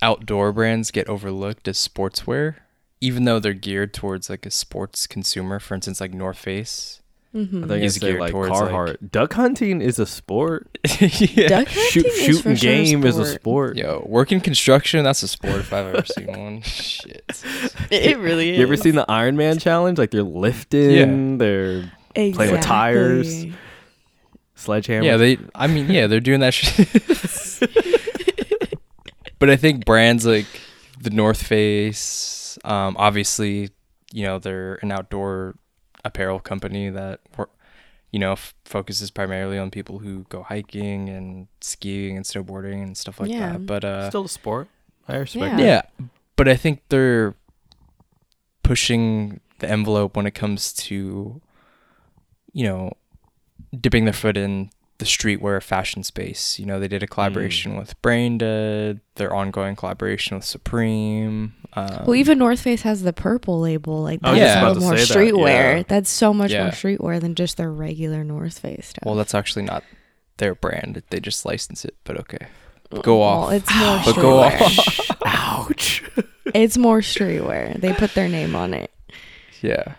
[0.00, 2.56] outdoor brands get overlooked as sportswear,
[3.00, 5.58] even though they're geared towards like a sports consumer.
[5.60, 6.98] For instance, like North Face.
[7.34, 7.64] Mm-hmm.
[7.64, 9.10] I think Is it's say geared like towards, like- Carhartt.
[9.10, 10.76] Duck hunting is a sport.
[11.00, 11.48] yeah.
[11.48, 13.40] Duck Shoot, hunting is shooting for sure a game is a sport.
[13.40, 13.76] sport.
[13.78, 16.60] Yo, working construction, that's a sport if I've ever seen one.
[16.62, 17.42] Shit.
[17.90, 18.58] It really is.
[18.58, 19.96] You ever seen the Iron Man challenge?
[19.98, 21.36] Like they're lifting, Yeah.
[21.38, 22.32] they're exactly.
[22.32, 23.44] playing with tires?
[24.54, 25.04] sledgehammer.
[25.04, 25.38] Yeah, they.
[25.54, 26.88] I mean, yeah, they're doing that shit.
[29.38, 30.46] but I think brands like
[31.00, 33.70] the North Face, um, obviously,
[34.12, 35.56] you know, they're an outdoor
[36.04, 37.48] apparel company that, wor-
[38.12, 42.96] you know, f- focuses primarily on people who go hiking and skiing and snowboarding and
[42.96, 43.52] stuff like Yeah.
[43.52, 43.66] that.
[43.66, 44.68] But uh, still a sport.
[45.08, 45.82] I respect Yeah.
[45.82, 45.90] that.
[45.98, 46.06] yeah,
[46.36, 47.34] but I think they're
[48.62, 51.40] pushing the envelope when it comes to,
[52.52, 52.92] you know,
[53.78, 56.58] dipping their foot in the streetwear fashion space.
[56.58, 61.54] You know, they did a collaboration with Brain Dead, their ongoing collaboration with Supreme.
[61.72, 64.02] Um, Well, even North Face has the purple label.
[64.02, 65.76] Like I that's just so about more to say that, streetwear.
[65.78, 65.82] yeah.
[65.88, 66.64] That's so much Yeah.
[66.64, 69.04] more streetwear than just their regular North Face stuff.
[69.04, 69.82] well, that's actually not
[70.36, 71.02] their brand.
[71.10, 72.46] They just license it, but okay.
[73.02, 73.52] Go Well, off.
[73.54, 75.16] It's more But go streetwear.
[75.26, 76.04] Ouch.
[76.54, 77.80] it's more streetwear.
[77.80, 78.90] They put their name on it.
[79.62, 79.94] Yeah.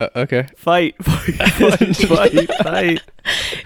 [0.00, 0.48] Uh, okay.
[0.56, 3.02] Fight, fight, fight, fight, fight.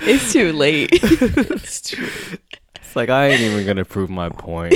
[0.01, 0.91] It's too late.
[1.03, 2.41] It's too late.
[2.77, 4.75] it's like I ain't even gonna prove my point.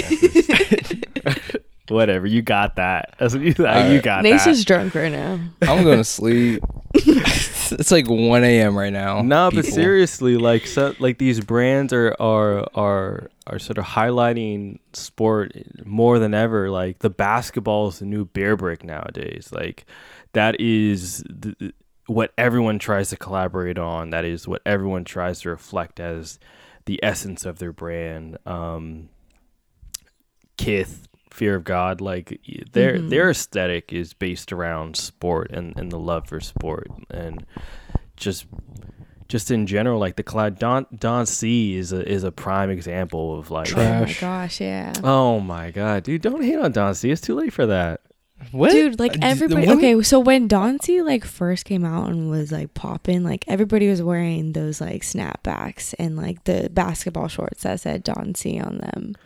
[1.88, 3.14] Whatever, you got that.
[3.18, 4.50] That's what you, you got Nate's that.
[4.52, 5.40] just drunk right now.
[5.62, 6.62] I'm going to sleep.
[6.94, 8.76] it's like 1 a.m.
[8.76, 9.22] right now.
[9.22, 14.80] No, but seriously, like so, like these brands are are are are sort of highlighting
[14.92, 15.52] sport
[15.86, 16.70] more than ever.
[16.70, 19.48] Like the basketball is the new beer brick nowadays.
[19.50, 19.86] Like
[20.38, 21.72] that is the,
[22.06, 24.10] what everyone tries to collaborate on.
[24.10, 26.38] That is what everyone tries to reflect as
[26.86, 28.38] the essence of their brand.
[28.46, 29.08] Um,
[30.56, 33.10] Kith, Fear of God, like y- their Mhm.
[33.10, 37.44] their aesthetic is based around sport and, and the love for sport and
[38.16, 38.46] just
[39.28, 43.38] just in general, like the collab Don Don C is a is a prime example
[43.38, 44.22] of like Trash.
[44.22, 44.92] Oh my gosh, yeah.
[45.04, 47.10] Oh my god, dude, don't hate on Don C.
[47.10, 48.00] It's too late for that.
[48.52, 48.72] What?
[48.72, 49.66] Dude, like Uh, d- everybody.
[49.66, 53.44] when- Okay, so when Don C like first came out and was like popping, like
[53.48, 58.58] everybody was wearing those like snapbacks and like the basketball shorts that said Don C
[58.60, 59.16] on them.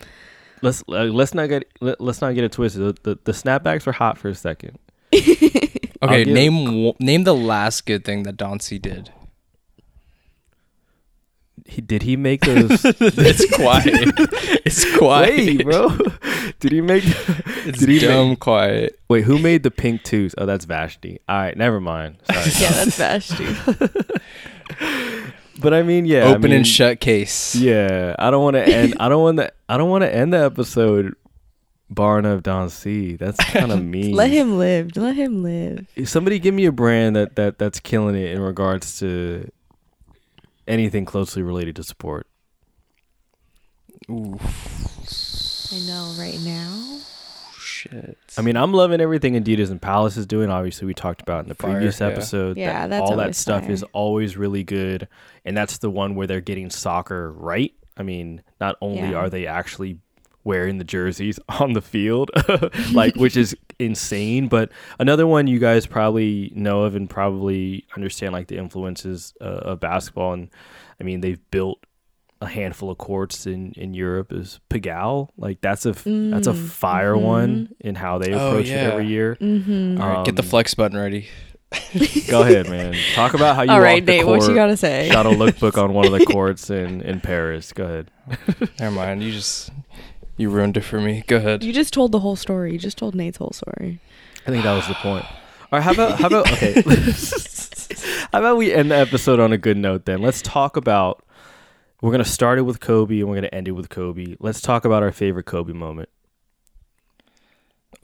[0.62, 2.82] Let's uh, let's not get let, let's not get it twisted.
[3.02, 4.78] The, the the snapbacks were hot for a second.
[6.04, 9.12] Okay, name wo- name the last good thing that Don C did.
[11.72, 12.84] He, did he make those?
[12.84, 13.86] it's quiet.
[14.66, 15.36] it's quiet.
[15.36, 15.88] Wait, bro.
[16.60, 17.02] Did he make?
[17.64, 18.40] It's did he dumb make?
[18.40, 19.00] quiet.
[19.08, 20.34] Wait, who made the pink twos?
[20.36, 21.16] Oh, that's Vashtie.
[21.30, 22.18] All right, never mind.
[22.30, 22.50] Sorry.
[22.60, 24.20] yeah, that's Vashtie.
[25.62, 26.26] but I mean, yeah.
[26.26, 27.54] I Open mean, and shut case.
[27.54, 28.94] Yeah, I don't want to end.
[29.00, 29.50] I don't want to.
[29.70, 31.14] I don't want to end the episode
[31.88, 33.16] barring of Don C.
[33.16, 34.14] That's kind of mean.
[34.14, 34.94] Let him live.
[34.94, 35.86] Let him live.
[36.04, 39.50] Somebody give me a brand that that that's killing it in regards to
[40.66, 42.26] anything closely related to sport.
[44.10, 44.38] Ooh,
[45.72, 46.98] I know right now.
[47.58, 48.18] shit.
[48.36, 50.50] I mean, I'm loving everything Adidas and Palace is doing.
[50.50, 52.08] Obviously, we talked about in the Fire, previous yeah.
[52.08, 52.56] episode.
[52.56, 53.70] Yeah, that that's all that stuff fire.
[53.72, 55.08] is always really good,
[55.44, 57.72] and that's the one where they're getting soccer right.
[57.96, 59.14] I mean, not only Yeah.
[59.14, 59.98] are they actually
[60.44, 62.30] wearing the jerseys on the field,
[62.92, 68.32] like which is insane, but another one you guys probably know of and probably understand
[68.32, 70.32] like the influences uh, of basketball.
[70.34, 70.48] And
[71.00, 71.78] I mean, they've built
[72.40, 75.28] a handful of courts in in Europe is Pigalle.
[75.36, 77.20] Like that's a f- that's a Mm, fire mhm.
[77.22, 79.36] one in how they Oh, approach it every year.
[79.40, 80.00] Mm-hmm.
[80.02, 81.28] All right, get the um, flex button ready.
[82.28, 82.94] Go ahead, man.
[83.14, 85.08] Talk about how you All walked right, the Nate, court, what you gotta say?
[85.10, 87.72] shot a lookbook on one of the courts in in Paris.
[87.72, 88.10] Go ahead.
[88.78, 89.22] Never mind.
[89.22, 89.70] You just
[90.36, 91.24] you ruined it for me.
[91.26, 91.62] Go ahead.
[91.62, 92.72] You just told the whole story.
[92.72, 94.00] You just told Nate's whole story.
[94.46, 95.24] I think that was the point.
[95.24, 96.82] All right, how about how about okay?
[98.32, 100.20] how about we end the episode on a good note then?
[100.22, 101.24] Let's talk about.
[102.00, 104.36] We're gonna start it with Kobe and we're gonna end it with Kobe.
[104.40, 106.08] Let's talk about our favorite Kobe moment.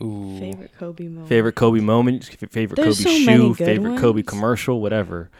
[0.00, 0.38] Ooh.
[0.38, 1.28] Favorite Kobe moment.
[1.28, 2.24] Favorite Kobe moment.
[2.50, 3.48] Favorite There's Kobe so shoe.
[3.54, 4.80] good Favorite Kobe commercial.
[4.80, 5.30] Whatever.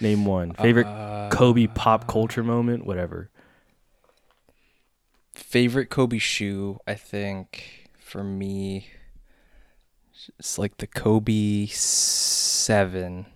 [0.00, 0.52] Name one.
[0.54, 2.86] Favorite Uh, Kobe pop culture moment.
[2.86, 3.28] Whatever.
[5.40, 8.88] Favorite Kobe shoe, I think for me,
[10.38, 13.26] it's like the Kobe Seven.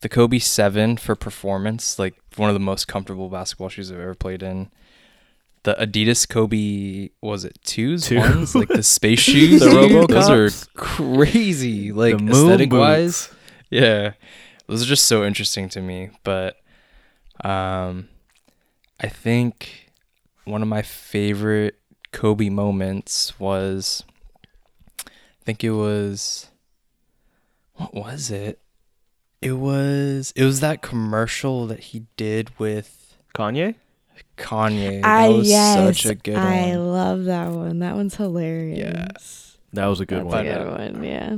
[0.00, 4.14] The Kobe Seven for performance, like one of the most comfortable basketball shoes I've ever
[4.14, 4.70] played in.
[5.64, 8.18] The Adidas Kobe was it twos Two.
[8.18, 9.60] ones like the space shoes.
[9.60, 11.90] The Robo those are crazy.
[11.90, 13.30] Like aesthetic wise,
[13.68, 14.12] yeah,
[14.68, 16.10] those are just so interesting to me.
[16.22, 16.56] But
[17.44, 18.08] um,
[19.00, 19.85] I think
[20.46, 21.78] one of my favorite
[22.12, 24.04] Kobe moments was,
[25.06, 25.10] I
[25.44, 26.48] think it was,
[27.74, 28.60] what was it?
[29.42, 33.74] It was it was that commercial that he did with Kanye.
[34.38, 35.02] Kanye.
[35.02, 36.92] That ah, was yes, such a good I one.
[36.92, 37.78] love that one.
[37.80, 38.78] That one's hilarious.
[38.78, 39.58] Yes.
[39.74, 40.46] That was a good That's one.
[40.46, 40.58] a Yeah.
[40.64, 41.04] good one.
[41.04, 41.36] Yeah.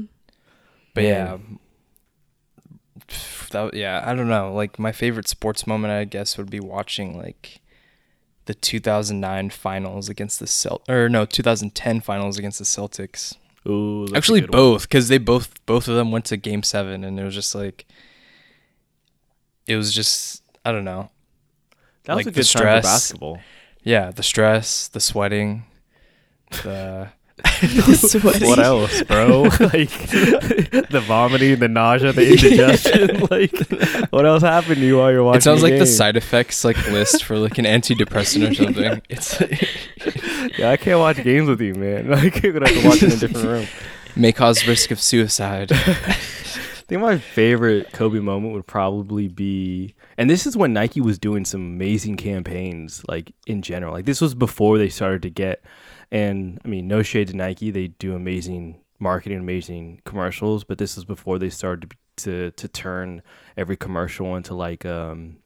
[0.94, 1.58] But Man.
[1.58, 3.08] yeah,
[3.50, 4.52] that yeah, I don't know.
[4.54, 7.60] Like my favorite sports moment, I guess, would be watching like
[8.48, 13.36] the 2009 finals against the Celt or no 2010 finals against the Celtics.
[13.66, 17.24] Ooh, Actually, both because they both both of them went to Game Seven, and it
[17.24, 17.84] was just like
[19.66, 21.10] it was just I don't know.
[22.04, 22.82] That was like a the good time stress.
[22.84, 23.40] for basketball.
[23.82, 25.64] Yeah, the stress, the sweating,
[26.62, 27.10] the.
[28.40, 29.42] What else, bro?
[29.60, 33.26] like the vomiting, the nausea, the indigestion.
[33.30, 35.38] like, what else happened to you while you're watching?
[35.38, 39.02] it sounds the like the side effects like list for like an antidepressant or something.
[39.08, 39.40] It's
[40.58, 42.10] Yeah, I can't watch games with you, man.
[42.10, 43.66] Like, gonna have to watch in a different room.
[44.16, 45.70] may cause risk of suicide.
[45.72, 46.14] I
[46.88, 51.44] think my favorite Kobe moment would probably be, and this is when Nike was doing
[51.44, 53.92] some amazing campaigns, like in general.
[53.92, 55.62] Like this was before they started to get,
[56.10, 60.96] and I mean, no shade to Nike, they do amazing marketing, amazing commercials, but this
[60.96, 63.22] was before they started to to, to turn
[63.56, 65.36] every commercial into like um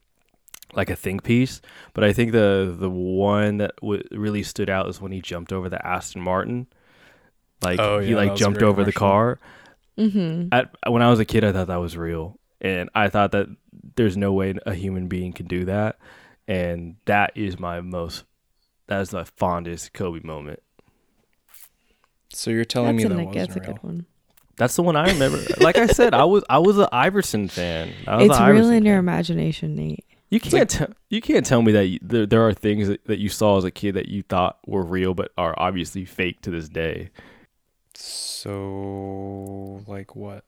[0.72, 1.60] like a think piece.
[1.92, 5.52] But I think the the one that w- really stood out is when he jumped
[5.52, 6.66] over the Aston Martin.
[7.62, 9.38] Like Oh, he yeah, that like jumped great over the car
[9.98, 10.48] Mm-hmm.
[10.52, 13.48] at when I was a kid, I thought that was real, and I thought that
[13.96, 15.98] there's no way a human being can do that,
[16.48, 18.24] and that is my most,
[18.92, 20.60] that is my fondest Kobe moment.
[22.30, 23.74] So you're telling That's, me that nice- that's a wasn't real?
[23.74, 24.06] good one.
[24.56, 25.42] That's the one I remember.
[25.60, 27.92] like I said, I was I was an Iverson fan.
[28.06, 28.98] I was It's a real Iverson in your fan.
[29.00, 30.04] imagination, Nate.
[30.30, 33.18] You can't tell you can't tell me that you, there there are things that, that
[33.18, 36.50] you saw as a kid that you thought were real but are obviously fake to
[36.50, 37.10] this day.
[37.94, 40.44] So like what?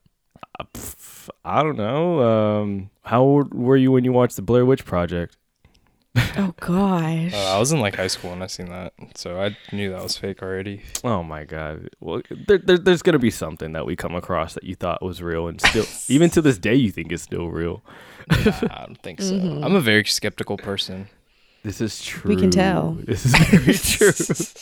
[0.74, 2.22] Pff, I don't know.
[2.22, 5.36] Um, how old were you when you watched the Blair Witch Project?
[6.36, 7.32] Oh gosh.
[7.32, 10.02] Uh, I was in like high school when I seen that, so I knew that
[10.02, 10.82] was fake already.
[11.04, 11.90] Oh my god!
[12.00, 15.22] Well, there, there, there's gonna be something that we come across that you thought was
[15.22, 17.82] real, and still, even to this day, you think it's still real.
[18.30, 19.34] Nah, I don't think so.
[19.34, 19.64] Mhm.
[19.64, 21.08] I'm a very skeptical person.
[21.64, 22.28] This is true.
[22.34, 22.92] We can tell.
[23.04, 24.08] This is very true.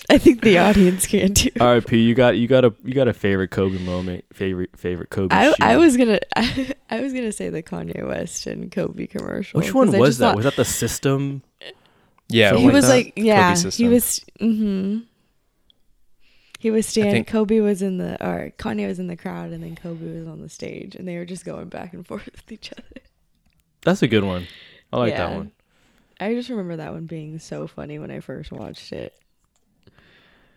[0.09, 1.51] I think the audience can too.
[1.61, 4.71] All right, P, you got you got a you got a favorite Kobe moment, favorite
[4.79, 5.35] favorite Kobe.
[5.35, 5.55] I, shoe.
[5.61, 9.59] I was gonna I, was gonna say the Kanye West and Kobe commercial.
[9.59, 10.27] Which one was that?
[10.27, 11.43] thought- Was that the system?
[12.29, 12.91] Yeah, Something he was that?
[12.93, 14.99] like yeah he was mm-hmm
[16.59, 19.63] he was standing think- kobe was in the or kanye was in the crowd and
[19.63, 22.51] then kobe was on the stage and they were just going back and forth with
[22.53, 23.03] each other
[23.83, 24.47] That's a good one.
[24.93, 25.51] I like that one.
[26.25, 29.15] I just remember that one being so funny when i first watched it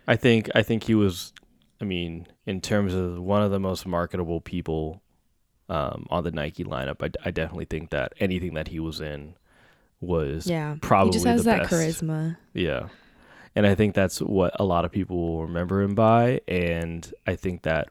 [0.07, 1.33] I think I think he was.
[1.81, 5.01] I mean, in terms of one of the most marketable people
[5.67, 9.35] um, on the Nike lineup, I, I definitely think that anything that he was in
[10.01, 11.73] was yeah probably he just has that best.
[11.73, 12.89] charisma Yeah.
[13.57, 16.41] And I think that's what a lot of people will remember him by.
[16.45, 17.87] And I think that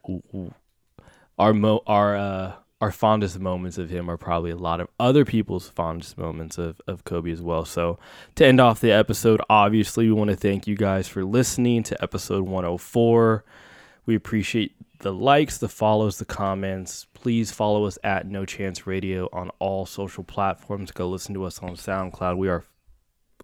[1.38, 2.52] our mo- our uh,
[2.84, 6.82] our fondest moments of him are probably a lot of other people's fondest moments of,
[6.86, 7.64] of Kobe as well.
[7.64, 7.98] So
[8.34, 12.02] to end off the episode, obviously we want to thank you guys for listening to
[12.02, 13.42] episode 104.
[14.04, 17.06] We appreciate the likes, the follows, the comments.
[17.14, 20.92] Please follow us at No Chance Radio on all social platforms.
[20.92, 22.36] Go listen to us on SoundCloud.
[22.36, 22.64] We are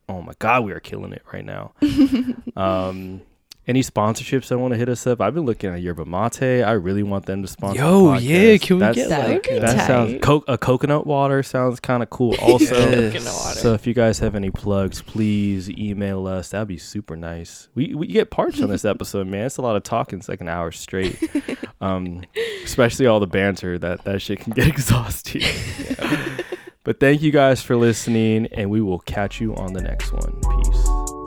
[0.07, 1.72] oh my god, we are killing it right now.
[2.57, 3.22] um,
[3.66, 5.20] any sponsorships that want to hit us up?
[5.20, 6.62] I've been looking at Yerba Mate.
[6.64, 7.78] I really want them to sponsor.
[7.80, 9.86] Yo, yeah, can we That's- get That like that tight.
[9.86, 12.34] sounds co- a coconut water sounds kind of cool.
[12.42, 13.61] Also, Yes.
[13.61, 16.48] So if you guys have any plugs, please email us.
[16.50, 17.68] That'd be super nice.
[17.74, 19.46] We we get parched on this episode, man.
[19.46, 20.18] It's a lot of talking.
[20.18, 21.16] It's like an hour straight.
[21.82, 22.24] Um,
[22.62, 23.78] especially all the banter.
[23.78, 25.40] That that shit can get exhausting.
[26.84, 30.38] But thank you guys for listening, and we will catch you on the next one.
[30.62, 31.20] Peace.